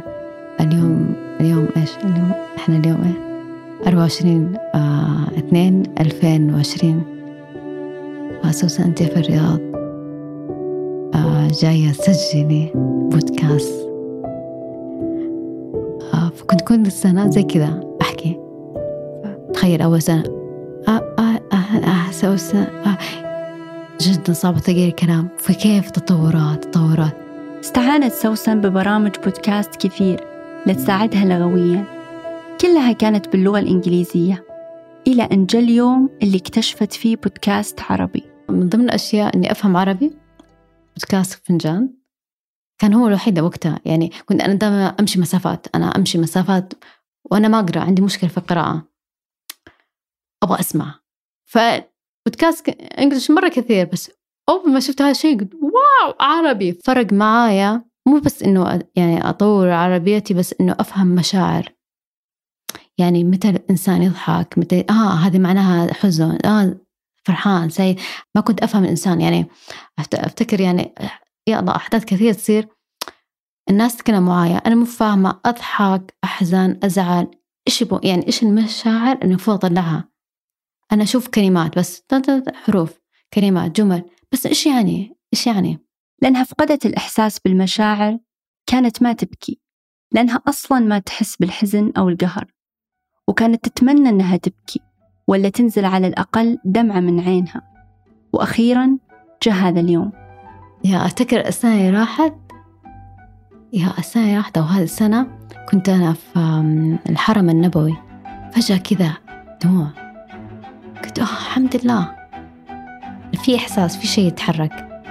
اليوم 0.61 1.15
اليوم 1.41 1.69
إيش؟ 1.77 1.91
اليوم 2.05 2.33
إحنا 2.57 2.77
اليوم 2.77 3.03
إيه؟ 3.03 3.35
24 3.87 4.55
آه 4.75 5.39
2 5.39 5.83
2020 6.01 7.03
آه 8.45 8.51
سوسن 8.51 8.83
أنت 8.83 9.03
في 9.03 9.17
الرياض. 9.21 9.61
آه 11.15 11.49
جاية 11.61 11.93
تسجلي 11.93 12.71
بودكاست. 12.75 13.89
آه 16.15 16.29
فكنت 16.37 16.61
كل 16.61 16.93
سنة 16.93 17.31
زي 17.31 17.43
كذا 17.43 17.81
أحكي. 18.03 18.41
تخيل 19.55 19.83
أول 19.83 20.03
سنة. 20.03 20.25
آه 20.89 21.15
آه 21.19 21.41
آه 21.53 21.79
آه 21.79 22.11
سوي 22.11 22.37
سنة. 22.37 22.63
آه 22.87 23.24
جدا 24.01 24.33
صعب 24.33 24.59
تغيير 24.59 24.89
الكلام. 24.89 25.29
فكيف 25.39 25.91
تطورات 25.91 26.65
تطورات؟ 26.65 27.15
استعانت 27.61 28.13
سوسن 28.13 28.61
ببرامج 28.61 29.17
بودكاست 29.25 29.77
كثير 29.87 30.21
لتساعدها 30.67 31.25
لغويا. 31.25 31.85
كلها 32.61 32.93
كانت 32.93 33.29
باللغة 33.29 33.59
الإنجليزية 33.59 34.45
إلى 35.07 35.23
أن 35.23 35.47
جاء 35.47 35.63
اليوم 35.63 36.11
اللي 36.23 36.37
اكتشفت 36.37 36.93
فيه 36.93 37.17
بودكاست 37.17 37.81
عربي. 37.81 38.25
من 38.49 38.69
ضمن 38.69 38.85
الأشياء 38.85 39.37
إني 39.37 39.51
أفهم 39.53 39.77
عربي 39.77 40.13
بودكاست 40.97 41.47
فنجان. 41.47 41.95
كان 42.79 42.95
هو 42.95 43.09
الوحيد 43.09 43.39
وقتها. 43.41 43.81
يعني 43.85 44.11
كنت 44.27 44.41
أنا 44.41 44.55
دائما 44.55 44.87
أمشي 44.87 45.21
مسافات. 45.21 45.67
أنا 45.75 45.87
أمشي 45.97 46.19
مسافات 46.19 46.73
وأنا 47.25 47.49
ما 47.49 47.59
أقرأ 47.59 47.81
عندي 47.81 48.03
مشكلة 48.03 48.31
في 48.31 48.39
القراءة. 48.39 48.89
أبغى 50.43 50.61
أسمع. 50.61 51.01
فبودكاست 52.27 52.69
إنجلش 52.69 53.31
مرة 53.31 53.49
كثير 53.49 53.87
بس 53.87 54.11
أول 54.49 54.73
ما 54.73 54.81
شفت 54.81 55.03
هذا 55.03 55.11
الشيء 55.11 55.41
قلت 55.41 55.55
واو 55.55 56.15
عربي. 56.21 56.73
فرق 56.73 57.13
معايا 57.13 57.85
مو 58.09 58.19
بس 58.19 58.43
إنه 58.43 58.83
يعني 58.97 59.29
أطور 59.29 59.71
عربيتي 59.71 60.35
بس 60.35 60.55
إنه 60.61 60.77
أفهم 60.81 61.07
مشاعر. 61.07 61.73
يعني 62.99 63.25
متى 63.25 63.51
الإنسان 63.51 64.03
يضحك 64.03 64.59
متى 64.59 64.85
آه 64.91 65.15
هذه 65.15 65.39
معناها 65.39 65.93
حزن 65.95 66.39
آه 66.45 66.77
فرحان 67.25 67.69
سعيد. 67.69 68.01
ما 68.35 68.41
كنت 68.41 68.63
أفهم 68.63 68.85
الإنسان 68.85 69.21
يعني 69.21 69.47
أفتكر 70.15 70.61
يعني 70.61 70.95
يا 71.49 71.61
الله 71.61 71.77
أحداث 71.77 72.05
كثير 72.05 72.33
تصير. 72.33 72.69
الناس 73.71 73.97
تتكلم 73.97 74.27
معايا. 74.27 74.57
أنا 74.57 74.75
مو 74.75 74.85
فاهمة 74.85 75.41
أضحك 75.47 76.15
أحزن 76.25 76.79
أزعل. 76.85 77.31
إيش 77.69 77.83
يبغوا 77.83 78.07
يعني 78.07 78.27
إيش 78.27 78.43
المشاعر 78.43 79.17
اللي 79.17 79.31
المفروض 79.31 79.65
أطلعها؟ 79.65 80.14
أنا 80.93 81.03
أشوف 81.03 81.29
كلمات 81.29 81.79
بس 81.79 82.03
حروف 82.55 83.01
كلمات 83.35 83.77
جمل 83.81 84.03
بس 84.33 84.47
إيش 84.47 84.67
يعني؟ 84.67 85.17
إيش 85.35 85.47
يعني؟ 85.47 85.79
لأنها 86.23 86.45
فقدت 86.45 86.87
الإحساس 86.87 87.39
بالمشاعر 87.39 88.19
كانت 88.67 89.03
ما 89.03 89.13
تبكي 89.13 89.61
لأنها 90.13 90.43
أصلا 90.49 90.79
ما 90.81 90.99
تحس 90.99 91.37
بالحزن 91.37 91.93
أو 91.97 92.09
القهر 92.09 92.55
وكانت 93.29 93.69
تتمنى 93.69 94.09
أنها 94.09 94.37
تبكي 94.37 94.81
ولا 95.29 95.49
تنزل 95.49 95.85
على 95.85 96.07
الأقل 96.07 96.59
دمعة 96.65 97.01
من 97.01 97.21
عينها. 97.21 97.63
وأخيرا 98.33 98.99
جاء 99.43 99.55
هذا 99.55 99.81
اليوم. 99.81 100.13
يا 100.85 101.07
أفتكر 101.07 101.47
السنة 101.47 101.75
اللي 101.75 101.91
راحت؟ 101.99 102.35
يا 103.73 103.93
السنة 103.99 104.25
اللي 104.25 104.37
راحت 104.37 104.59
أو 104.59 104.65
هذه 104.65 104.83
السنة 104.83 105.39
كنت 105.71 105.89
أنا 105.89 106.13
في 106.13 106.99
الحرم 107.11 107.51
النبوي. 107.51 107.97
فجأة 108.53 108.77
كذا 108.77 109.13
دموع. 109.65 110.04
قلت 111.05 111.19
أوه 111.19 111.29
الحمد 111.29 111.77
لله. 111.77 112.09
في 113.45 113.57
إحساس 113.57 113.97
في 113.97 114.07
شيء 114.07 114.27
يتحرك. 114.27 115.03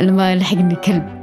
لما 0.00 0.36
لحقني 0.36 0.74
كلب. 0.74 1.22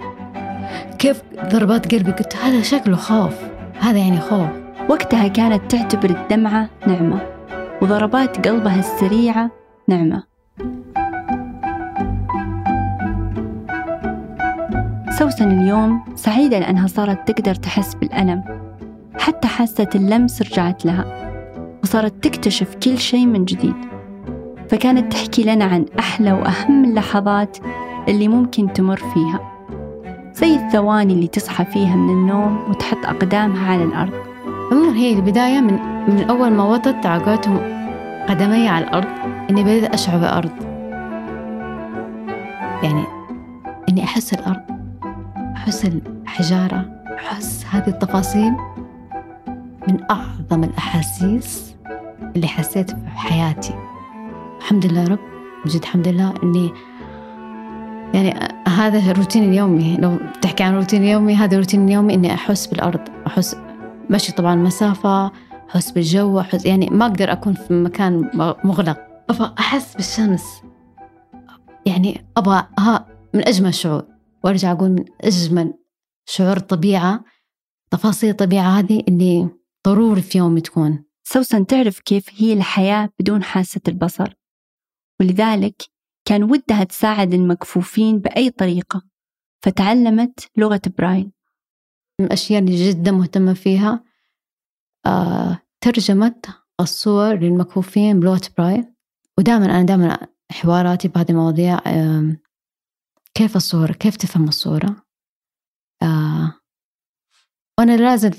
كيف 0.99 1.21
ضربات 1.45 1.91
قلبي؟ 1.95 2.12
قلت 2.12 2.36
هذا 2.36 2.62
شكله 2.62 2.95
خوف. 2.95 3.34
هذا 3.79 3.97
يعني 3.97 4.19
خوف. 4.19 4.49
وقتها 4.89 5.27
كانت 5.27 5.71
تعتبر 5.71 6.10
الدمعة 6.10 6.69
نعمة 6.88 7.21
وضربات 7.81 8.47
قلبها 8.47 8.79
السريعة 8.79 9.51
نعمة. 9.88 10.23
سوسن 15.19 15.51
اليوم 15.62 16.03
سعيدة 16.15 16.60
لأنها 16.60 16.88
صارت 16.88 17.31
تقدر 17.31 17.55
تحس 17.55 17.93
بالألم 17.93 18.43
حتى 19.19 19.47
حاسة 19.47 19.89
اللمس 19.95 20.41
رجعت 20.41 20.86
لها. 20.86 21.20
وصارت 21.84 22.24
تكتشف 22.24 22.76
كل 22.76 22.98
شيء 22.98 23.26
من 23.26 23.46
جديد. 23.46 23.76
فكانت 24.70 25.13
تحكي 25.13 25.44
لنا 25.44 25.65
عن 25.65 25.86
أحلى 26.00 26.32
وأهم 26.32 26.86
اللحظات 26.86 27.58
اللي 28.08 28.28
ممكن 28.28 28.74
تمر 28.74 28.98
فيها. 28.98 29.52
زي 30.34 30.56
الثواني 30.56 31.13
اللي 31.13 31.28
تصحى 31.28 31.65
فيها 31.65 31.96
من 31.96 32.10
النوم 32.10 32.70
وتحط 32.70 33.06
أقدامها 33.06 33.72
على 33.72 33.84
الأرض. 33.84 34.13
عموما 34.72 34.96
هي 34.96 35.13
البداية 35.13 35.62
من, 35.62 35.74
من 36.08 36.26
أول 36.30 36.52
ما 36.52 36.63
وطت 36.63 36.96
تعقدتهم 37.04 37.58
قدمي 38.30 38.67
على 38.67 38.86
الأرض 38.86 39.08
إني 39.50 39.63
بديت 39.63 39.84
أشعر 39.84 40.17
بالأرض 40.17 40.52
يعني 42.84 43.04
إني 43.89 44.04
أحس 44.04 44.34
الأرض 44.34 44.62
أحس 45.56 45.86
الحجارة 45.86 46.86
أحس 47.17 47.65
هذه 47.72 47.88
التفاصيل 47.88 48.54
من 49.88 49.98
أعظم 50.12 50.63
الأحاسيس 50.63 51.70
اللي 52.36 52.47
حسيت 52.47 52.91
في 52.91 53.07
حياتي. 53.07 53.73
الحمد 54.57 54.86
لله 54.86 55.07
رب 55.07 55.19
بجد 55.65 55.81
الحمد 55.81 56.07
لله 56.07 56.34
إني 56.43 56.71
يعني 58.13 58.39
هذا 58.67 59.12
الروتين 59.12 59.49
اليومي 59.49 59.97
لو 59.97 60.17
تحكي 60.41 60.63
عن 60.63 60.75
روتين 60.75 61.03
يومي 61.03 61.36
هذا 61.36 61.53
الروتين 61.53 61.86
اليومي 61.86 62.13
إني 62.13 62.34
أحس 62.34 62.67
بالأرض 62.67 62.99
أحس 63.27 63.55
مشي 64.10 64.31
طبعا 64.31 64.55
مسافة 64.55 65.31
أحس 65.69 65.91
بالجو 65.91 66.39
أحس 66.39 66.65
يعني 66.65 66.89
ما 66.89 67.05
أقدر 67.05 67.31
أكون 67.31 67.53
في 67.53 67.73
مكان 67.73 68.29
مغلق. 68.63 68.97
أحس 69.60 69.95
بالشمس. 69.95 70.62
يعني 71.86 72.25
أبغى 72.38 72.67
ها 72.79 73.07
من 73.34 73.47
أجمل 73.47 73.69
الشعور 73.69 74.03
وأرجع 74.43 74.71
أقول 74.71 74.89
من 74.89 75.05
أجمل 75.21 75.73
شعور 76.25 76.57
الطبيعة 76.57 77.23
تفاصيل 77.91 78.29
الطبيعة 78.29 78.79
هذه 78.79 79.03
اللي 79.07 79.49
ضروري 79.88 80.21
في 80.21 80.38
يومي 80.38 80.62
تكون. 80.62 81.03
سوسن 81.34 81.65
تعرف 81.65 82.00
كيف 82.00 82.30
هي 82.34 82.54
الحياة 82.54 83.10
بدون 83.20 83.44
حاسة 83.44 83.82
البصر. 83.88 84.34
ولذلك 85.20 85.82
كان 86.28 86.44
ودها 86.44 86.84
تساعد 86.84 87.34
المكفوفين 87.34 88.20
بأي 88.20 88.50
طريقة 88.50 89.02
فتعلمت 89.65 90.52
لغة 90.58 90.82
برايل 90.98 91.32
من 92.20 92.26
الأشياء 92.26 92.60
اللي 92.60 92.89
جدا 92.89 93.12
مهتمة 93.12 93.54
فيها 93.54 94.04
آه، 95.06 95.62
ترجمة 95.82 96.41
الصور 96.80 97.36
للمكفوفين 97.36 98.20
بلغة 98.20 98.41
برايل 98.58 98.94
ودائما 99.38 99.65
أنا 99.65 99.84
دائما 99.84 100.28
حواراتي 100.52 101.08
بهذه 101.08 101.30
المواضيع 101.30 101.80
آه، 101.88 102.38
كيف 103.34 103.56
الصورة 103.56 103.91
كيف 103.91 104.15
تفهم 104.15 104.48
الصورة؟ 104.48 104.96
آه، 106.04 106.54
وأنا 107.80 107.98
لازم 107.98 108.32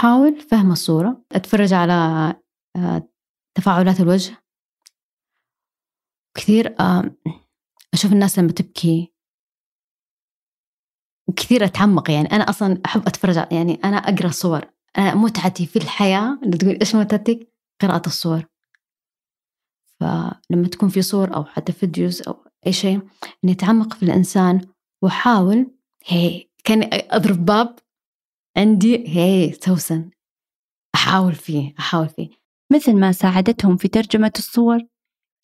أحاول 0.00 0.40
فهم 0.40 0.72
الصورة 0.72 1.24
أتفرج 1.32 1.72
على 1.72 1.92
آه، 2.76 3.08
تفاعلات 3.54 4.00
الوجه. 4.00 4.36
كثير 6.36 6.74
أشوف 7.94 8.12
الناس 8.12 8.38
لما 8.38 8.52
تبكي. 8.52 9.12
وكثير 11.28 11.64
أتعمق 11.64 12.10
يعني 12.10 12.26
أنا 12.32 12.50
أصلا 12.50 12.80
أحب 12.86 13.06
أتفرج 13.06 13.36
يعني 13.36 13.74
أنا 13.84 13.96
أقرأ 13.96 14.28
صور. 14.28 14.60
أنا 14.98 15.14
متعتي 15.14 15.66
في 15.66 15.76
الحياة 15.76 16.40
اللي 16.42 16.56
تقول 16.56 16.78
إيش 16.80 16.94
متعتك 16.94 17.52
قراءة 17.82 18.06
الصور. 18.06 18.44
فلما 20.00 20.68
تكون 20.72 20.88
في 20.88 21.02
صور 21.02 21.34
أو 21.34 21.44
حتى 21.44 21.72
فيديوز 21.72 22.22
أو 22.28 22.44
أي 22.66 22.72
شيء 22.72 23.00
إني 23.44 23.52
أتعمق 23.52 23.94
في 23.94 24.02
الإنسان 24.02 24.66
وأحاول 25.02 25.70
هي 26.06 26.48
كان 26.64 26.88
أقرب 26.92 27.44
باب 27.44 27.78
عندي 28.56 29.08
هي 29.08 29.52
سوسن. 29.52 30.10
أحاول 30.94 31.34
فيه 31.34 31.74
أحاول 31.78 32.08
فيه. 32.08 32.28
مثل 32.72 32.96
ما 32.96 33.12
ساعدتهم 33.12 33.76
في 33.76 33.88
ترجمة 33.88 34.32
الصور 34.38 34.80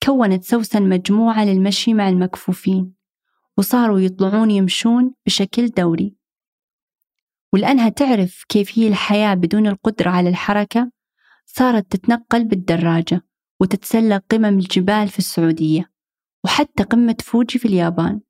كونت 0.04 0.44
سوسن 0.44 0.88
مجموعة 0.88 1.44
للمشي 1.44 1.94
مع 1.94 2.08
المكفوفين 2.08 2.94
وصاروا 3.58 4.00
يطلعون 4.00 4.50
يمشون 4.50 5.14
بشكل 5.26 5.68
دوري. 5.68 6.16
ولأنها 7.52 7.88
تعرف 7.88 8.44
كيف 8.48 8.78
هي 8.78 8.88
الحياة 8.88 9.34
بدون 9.34 9.66
القدرة 9.66 10.10
على 10.10 10.28
الحركة 10.28 10.90
صارت 11.46 11.92
تتنقل 11.92 12.44
بالدراجة 12.44 13.26
وتتسلق 13.60 14.24
قمم 14.30 14.58
الجبال 14.58 15.08
في 15.08 15.18
السعودية 15.18 15.92
وحتى 16.44 16.82
قمة 16.82 17.16
فوجي 17.20 17.58
في 17.58 17.68
اليابان. 17.68 18.20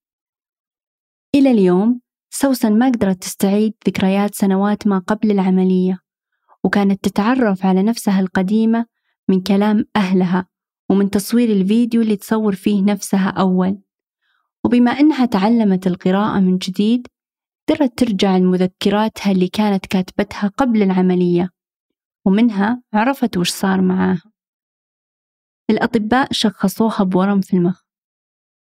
إلى 1.34 1.50
اليوم 1.50 2.00
سوسن 2.38 2.78
ما 2.78 2.86
قدرت 2.86 3.22
تستعيد 3.22 3.74
ذكريات 3.86 4.34
سنوات 4.34 4.86
ما 4.86 4.98
قبل 4.98 5.30
العملية 5.30 6.00
وكانت 6.64 7.04
تتعرف 7.04 7.66
على 7.66 7.82
نفسها 7.82 8.20
القديمة 8.20 8.86
من 9.28 9.40
كلام 9.42 9.84
أهلها 9.96 10.46
ومن 10.90 11.10
تصوير 11.10 11.50
الفيديو 11.50 12.02
اللي 12.02 12.16
تصور 12.16 12.54
فيه 12.54 12.82
نفسها 12.82 13.28
أول. 13.28 13.78
وبما 14.64 14.90
أنها 14.90 15.26
تعلمت 15.26 15.86
القراءة 15.86 16.40
من 16.40 16.58
جديد 16.58 17.06
قدرت 17.68 17.98
ترجع 17.98 18.36
لمذكراتها 18.36 19.32
اللي 19.32 19.48
كانت 19.48 19.86
كاتبتها 19.86 20.48
قبل 20.48 20.82
العملية 20.82 21.50
ومنها 22.24 22.82
عرفت 22.94 23.36
وش 23.36 23.50
صار 23.50 23.80
معاها. 23.80 24.32
الأطباء 25.70 26.28
شخصوها 26.32 27.04
بورم 27.04 27.40
في 27.40 27.56
المخ. 27.56 27.80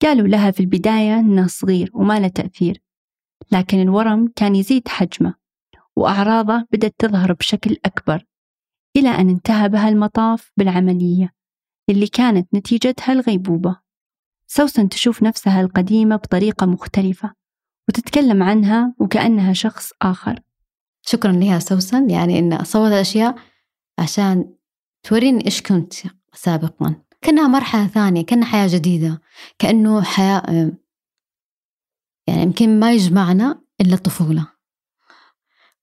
قالوا 0.03 0.29
لها 0.29 0.50
في 0.50 0.61
البداية 0.61 1.18
إنه 1.18 1.46
صغير 1.46 1.90
وما 1.94 2.20
له 2.20 2.29
تأثير 2.29 2.84
لكن 3.52 3.80
الورم 3.83 4.33
كان 4.37 4.54
يزيد 4.54 4.88
حجمه 4.88 5.35
وأعراضه 5.96 6.66
بدأت 6.72 6.94
تظهر 6.98 7.33
بشكل 7.33 7.76
أكبر 7.85 8.24
إلى 8.96 9.09
أن 9.09 9.28
انتهى 9.28 9.68
بها 9.68 9.88
المطاف 9.88 10.50
بالعملية 10.57 11.35
اللي 11.90 12.07
كانت 12.07 12.54
نتيجتها 12.54 13.12
الغيبوبة. 13.12 13.76
سوسن 14.46 14.88
تشوف 14.88 15.22
نفسها 15.22 15.61
القديمة 15.61 16.16
بطريقة 16.16 16.66
مختلفة 16.66 17.35
وتتكلم 17.88 18.42
عنها 18.42 18.94
وكأنها 18.98 19.52
شخص 19.52 19.92
آخر. 20.02 20.40
شكرا 21.02 21.33
لها 21.33 21.59
سوسن 21.59 22.11
يعني 22.11 22.38
إن 22.38 22.64
صورت 22.64 22.92
أشياء 22.92 23.35
عشان 23.98 24.54
توريني 25.02 25.44
إيش 25.46 25.62
كنت 25.62 25.92
سابقا. 26.33 27.02
كأنها 27.22 27.48
مرحلة 27.48 27.87
ثانية 27.87 28.24
كأنها 28.24 28.46
حياة 28.48 28.68
جديدة 28.70 29.20
كأنه 29.59 30.02
حياة 30.02 30.72
يعني 32.26 32.42
يمكن 32.42 32.80
ما 32.80 32.92
يجمعنا 32.92 33.60
إلا 33.80 33.94
الطفولة. 33.94 34.46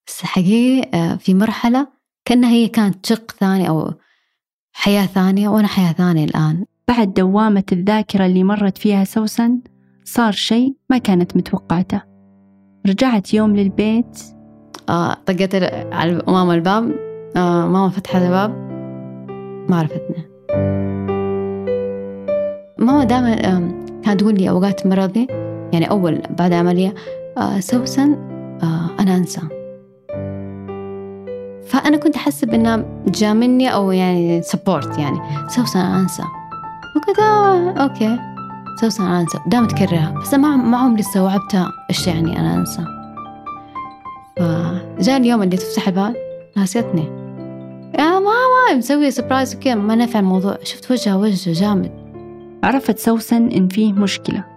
بس 0.06 0.22
حقيقي 0.22 0.90
آه، 0.94 1.16
في 1.16 1.34
مرحلة 1.34 1.88
كأنها 2.24 2.50
هي 2.50 2.68
كانت 2.68 3.06
شق 3.06 3.30
ثاني 3.30 3.68
أو 3.68 3.92
حياة 4.72 5.06
ثانية 5.06 5.48
وأنا 5.48 5.68
حياة 5.68 5.92
ثانية 5.92 6.24
الآن. 6.24 6.64
بعد 6.88 7.14
دوامة 7.14 7.64
الذاكرة 7.72 8.26
اللي 8.26 8.44
مرت 8.44 8.78
فيها 8.78 9.04
سوسن 9.04 9.60
صار 10.04 10.32
شيء 10.32 10.76
ما 10.90 10.98
كانت 10.98 11.36
متوقعته. 11.36 12.02
رجعت 12.86 13.34
يوم 13.34 13.56
للبيت. 13.56 14.18
آه 14.88 15.14
طقت 15.14 15.54
على 15.92 16.22
ماما 16.28 16.54
الباب. 16.54 16.92
آه 17.36 17.66
ماما 17.66 17.88
فتحت 17.88 18.22
الباب. 18.22 18.50
ما 19.70 19.76
عرفتنا. 19.78 20.24
ماما 22.78 23.04
دائما 23.04 23.34
كانت 24.04 24.20
تقول 24.20 24.34
لي 24.34 24.50
أوقات 24.50 24.86
مرضي. 24.86 25.26
يعني 25.72 25.90
أول 25.90 26.22
بعد 26.38 26.52
عملية 26.52 26.94
آه 27.38 27.60
سوسن 27.60 28.12
آه 28.62 28.90
أنا 29.00 29.16
أنسى. 29.16 29.40
فأنا 31.66 31.96
كنت 31.96 32.16
أحسب 32.16 32.50
إنها 32.54 32.84
تجاملني 33.06 33.74
أو 33.74 33.90
يعني 33.90 34.42
support 34.42 34.98
يعني. 34.98 35.18
سوسن 35.48 35.80
أنا 35.80 36.00
أنسى. 36.00 36.22
وقلت 36.96 37.18
آه 37.18 37.70
okay. 37.70 38.18
سوسن 38.80 39.04
أنا 39.04 39.20
أنسى. 39.20 39.38
دائما 39.46 39.66
تكررها. 39.66 40.14
بس 40.22 40.34
ما 40.34 40.56
ما 40.56 40.78
عمري 40.78 41.00
استوعبتها 41.00 41.72
إيش 41.90 42.06
يعني 42.06 42.40
أنا 42.40 42.54
أنسى. 42.54 42.84
فجاء 44.36 45.16
اليوم 45.16 45.42
اللي 45.42 45.56
تفتح 45.56 45.88
الباب 45.88 46.14
ناسيتني. 46.56 47.04
يا 47.98 48.04
ماما 48.18 48.76
مسوي 48.76 49.10
سبرايز 49.10 49.56
وكذا. 49.56 49.74
ما 49.74 49.94
نفع 49.94 50.18
الموضوع. 50.18 50.58
شفت 50.62 50.90
وجهها 50.90 51.16
وجه 51.16 51.52
جامد. 51.52 51.90
عرفت 52.64 52.98
سوسن 52.98 53.48
إن 53.48 53.68
فيه 53.68 53.92
مشكلة. 53.92 54.51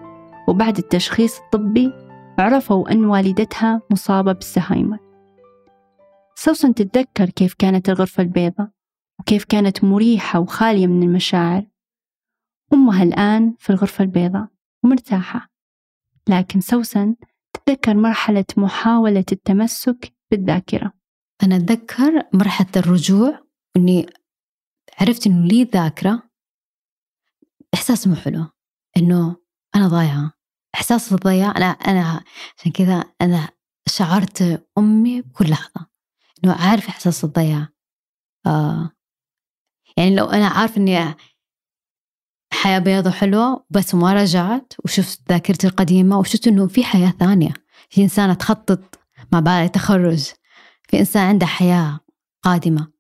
وبعد 0.48 0.78
التشخيص 0.78 1.40
الطبي 1.40 1.92
عرفوا 2.40 2.92
أن 2.92 3.06
والدتها 3.06 3.82
مصابة 3.92 4.32
بالزهايمر. 4.32 5.00
سوسن 6.36 6.74
تتذكر 6.74 7.30
كيف 7.30 7.54
كانت 7.54 7.90
الغرفة 7.90 8.24
البيضاء 8.24 8.70
وكيف 9.20 9.46
كانت 9.46 9.84
مريحة 9.84 10.40
وخالية 10.40 10.88
من 10.88 11.04
المشاعر. 11.04 11.68
أمها 12.74 13.04
الآن 13.04 13.56
في 13.60 13.70
الغرفة 13.70 14.04
البيضاء 14.04 14.48
ومرتاحة. 14.84 15.50
لكن 16.30 16.62
سوسن 16.62 17.16
تتذكر 17.54 17.94
مرحلة 17.94 18.46
محاولة 18.58 19.26
التمسك 19.32 20.14
بالذاكرة. 20.32 20.92
أنا 21.44 21.56
أتذكر 21.56 22.24
مرحلة 22.34 22.70
الرجوع 22.78 23.40
إني 23.78 24.06
عرفت 25.00 25.28
إنه 25.28 25.48
لي 25.48 25.64
ذاكرة. 25.64 26.30
إحساس 27.74 28.08
مو 28.08 28.16
حلو 28.16 28.46
إنه 28.98 29.36
أنا 29.76 29.88
ضايعة. 29.88 30.35
إحساس 30.76 31.14
الضياع 31.14 31.58
أنا 31.58 31.66
أنا 31.66 32.24
عشان 32.58 32.72
كذا 32.72 33.04
أنا 33.22 33.50
شعرت 33.88 34.68
أمي 34.78 35.22
بكل 35.22 35.50
لحظة 35.50 35.88
إنه 36.44 36.54
عارف 36.54 36.88
إحساس 36.88 37.24
الضياع. 37.24 37.68
آه 38.46 38.92
يعني 39.98 40.16
لو 40.16 40.26
أنا 40.26 40.48
عارف 40.48 40.78
إني 40.78 41.16
حياة 42.54 42.80
بيضة 42.80 43.12
حلوة 43.12 43.66
بس 43.70 43.94
وما 43.94 44.14
رجعت 44.14 44.74
وشفت 44.84 45.22
ذاكرتي 45.30 45.68
القديمة 45.68 46.20
وشفت 46.20 46.48
إنه 46.48 46.68
في 46.68 46.84
حياة 46.84 47.14
ثانية. 47.20 47.54
في 47.90 48.02
إنسانة 48.04 48.34
تخطط 48.34 49.00
مع 49.32 49.40
بعد 49.40 49.70
تخرج 49.70 50.32
في 50.90 51.00
إنسان 51.00 51.28
عنده 51.28 51.46
حياة 51.46 52.00
قادمة. 52.42 52.92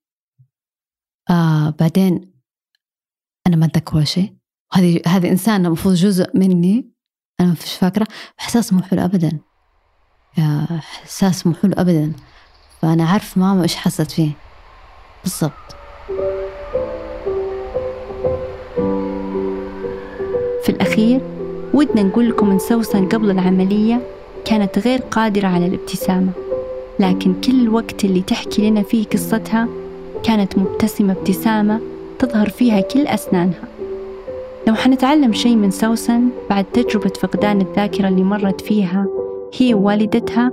آه 1.29 1.69
بعدين 1.69 2.33
أنا 3.47 3.55
ما 3.55 3.65
أتذكر 3.65 4.03
شيء. 4.03 4.37
هذه 4.73 5.01
هذه 5.07 5.29
إنسانة 5.29 5.67
المفروض 5.67 5.93
جزء 5.93 6.37
مني. 6.37 6.94
أنا 7.39 7.53
فيش 7.53 7.73
فاكرة. 7.73 8.07
إحساس 8.39 8.73
مو 8.73 8.81
حلو 8.81 9.05
أبدا 9.05 9.39
إحساس 10.39 11.47
مو 11.47 11.53
حلو 11.53 11.73
أبدا. 11.77 12.13
فأنا 12.81 13.05
عارف 13.09 13.37
ماما 13.37 13.63
إيش 13.63 13.75
حست 13.75 14.11
فيه. 14.11 14.31
بالضبط. 15.23 15.75
في 20.63 20.69
الأخير 20.69 21.21
ودنا 21.73 22.03
نقول 22.03 22.29
لكم 22.29 22.51
إن 22.51 22.59
سوسن 22.59 23.09
قبل 23.09 23.31
العملية 23.31 24.01
كانت 24.45 24.79
غير 24.79 24.99
قادرة 24.99 25.47
على 25.47 25.65
الابتسامة. 25.65 26.31
لكن 26.99 27.41
كل 27.41 27.61
الوقت 27.61 28.05
اللي 28.05 28.21
تحكي 28.21 28.69
لنا 28.69 28.83
فيه 28.83 29.05
قصتها 29.05 29.67
كانت 30.23 30.57
مبتسمة 30.57 31.13
ابتسامة 31.13 31.81
تظهر 32.19 32.49
فيها 32.49 32.81
كل 32.81 33.07
أسنانها. 33.07 33.74
لو 34.67 34.73
حنتعلم 34.73 35.33
شيء 35.33 35.55
من 35.55 35.71
سوسن 35.71 36.29
بعد 36.49 36.65
تجربة 36.65 37.13
فقدان 37.19 37.61
الذاكرة 37.61 38.07
اللي 38.07 38.23
مرت 38.23 38.61
فيها 38.61 39.07
هي 39.57 39.73
ووالدتها 39.73 40.51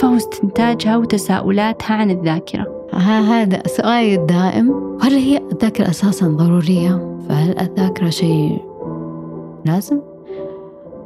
فهو 0.00 0.16
استنتاجها 0.16 0.96
وتساؤلاتها 0.96 1.94
عن 1.94 2.10
الذاكرة 2.10 2.76
هذا 2.92 3.62
سؤالي 3.66 4.14
الدائم 4.14 4.98
هل 5.00 5.12
هي 5.12 5.42
الذاكرة 5.52 5.90
أساسا 5.90 6.26
ضرورية؟ 6.26 7.18
فهل 7.28 7.58
الذاكرة 7.58 8.10
شيء 8.10 8.58
لازم 9.64 10.00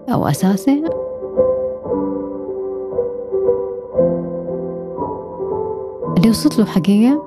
أو 0.09 0.27
أساسي؟ 0.27 0.85
اللي 6.17 6.31
وصلت 6.31 6.59
له 6.59 6.65
حقيقة 6.65 7.23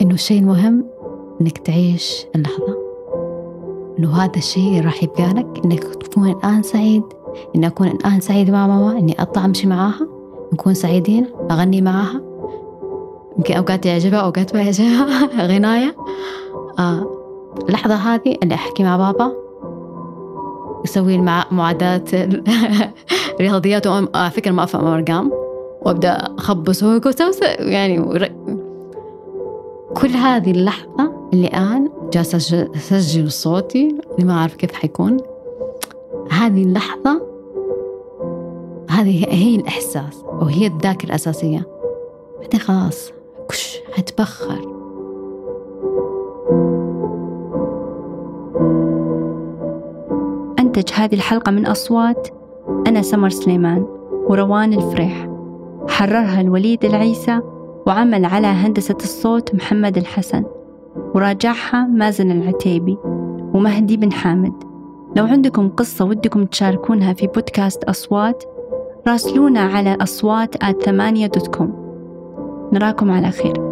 إنه 0.00 0.14
الشيء 0.14 0.40
المهم 0.40 0.84
إنك 1.40 1.58
تعيش 1.58 2.26
اللحظة 2.36 2.87
إنه 3.98 4.16
هذا 4.16 4.36
الشيء 4.36 4.84
راح 4.84 5.02
يبقى 5.02 5.28
لك 5.28 5.60
إنك 5.64 5.84
تكون 5.84 6.30
الآن 6.30 6.62
سعيد. 6.62 7.02
إني 7.56 7.66
أكون 7.66 7.88
الآن 7.88 8.20
سعيد 8.20 8.50
مع 8.50 8.66
ماما 8.66 8.98
إني 8.98 9.22
أطلع 9.22 9.44
أمشي 9.44 9.66
معاها 9.66 10.06
نكون 10.52 10.74
سعيدين 10.74 11.26
أغني 11.50 11.82
معاها. 11.82 12.20
يمكن 13.36 13.54
أوقات 13.54 13.86
يعجبها 13.86 14.20
أوقات 14.20 14.54
ما 14.54 14.62
يعجبها. 14.62 15.46
غناية. 15.54 15.96
آه 16.78 17.06
اللحظة 17.68 17.94
هذه 17.94 18.36
اللي 18.42 18.54
أحكي 18.54 18.82
مع 18.82 18.96
بابا. 18.96 19.32
يسوي 20.84 21.18
مع 21.18 21.44
معادلات 21.50 22.10
رياضيات 23.40 23.86
وعلى 23.86 24.30
فكرة 24.30 24.50
ما 24.50 24.64
أفهم 24.64 24.86
أرقام 24.86 25.30
وأبدأ 25.82 26.34
أخبص 26.38 26.82
يعني 27.58 28.18
كل 29.94 30.08
هذه 30.08 30.50
اللحظة 30.50 31.17
الآن 31.32 31.90
جالسة 32.12 32.68
أسجل 32.76 33.32
صوتي 33.32 33.88
اللي 33.88 34.24
ما 34.24 34.32
أعرف 34.32 34.56
كيف 34.56 34.72
حيكون. 34.72 35.16
هذه 36.30 36.62
اللحظة 36.62 37.22
هذه 38.90 39.26
هي 39.28 39.56
الإحساس 39.56 40.24
وهي 40.24 40.66
الذاكرة 40.66 41.08
الأساسية. 41.08 41.66
بعدين 42.40 42.60
خلاص 42.60 43.12
كش 43.48 43.80
حتبخر. 43.92 44.78
أنتج 50.58 50.92
هذه 50.94 51.14
الحلقة 51.14 51.52
من 51.52 51.66
أصوات 51.66 52.28
أنا 52.86 53.02
سمر 53.02 53.30
سليمان 53.30 53.86
وروان 54.28 54.72
الفريح. 54.72 55.28
حررها 55.88 56.40
الوليد 56.40 56.84
العيسى 56.84 57.40
وعمل 57.86 58.24
على 58.24 58.46
هندسة 58.46 58.96
الصوت 59.02 59.54
محمد 59.54 59.96
الحسن. 59.96 60.44
وراجعها 61.14 61.86
مازن 61.86 62.30
العتيبي 62.30 62.98
ومهدي 63.54 63.96
بن 63.96 64.12
حامد. 64.12 64.52
لو 65.16 65.24
عندكم 65.24 65.68
قصة 65.68 66.04
ودكم 66.04 66.44
تشاركونها 66.44 67.12
في 67.12 67.26
بودكاست 67.26 67.84
أصوات 67.84 68.44
راسلونا 69.06 69.60
على 69.60 69.96
أصوات 70.00 70.82
ثمانية 70.82 71.26
دوت 71.26 71.56
كوم 71.56 71.72
نراكم 72.72 73.10
على 73.10 73.30
خير. 73.30 73.67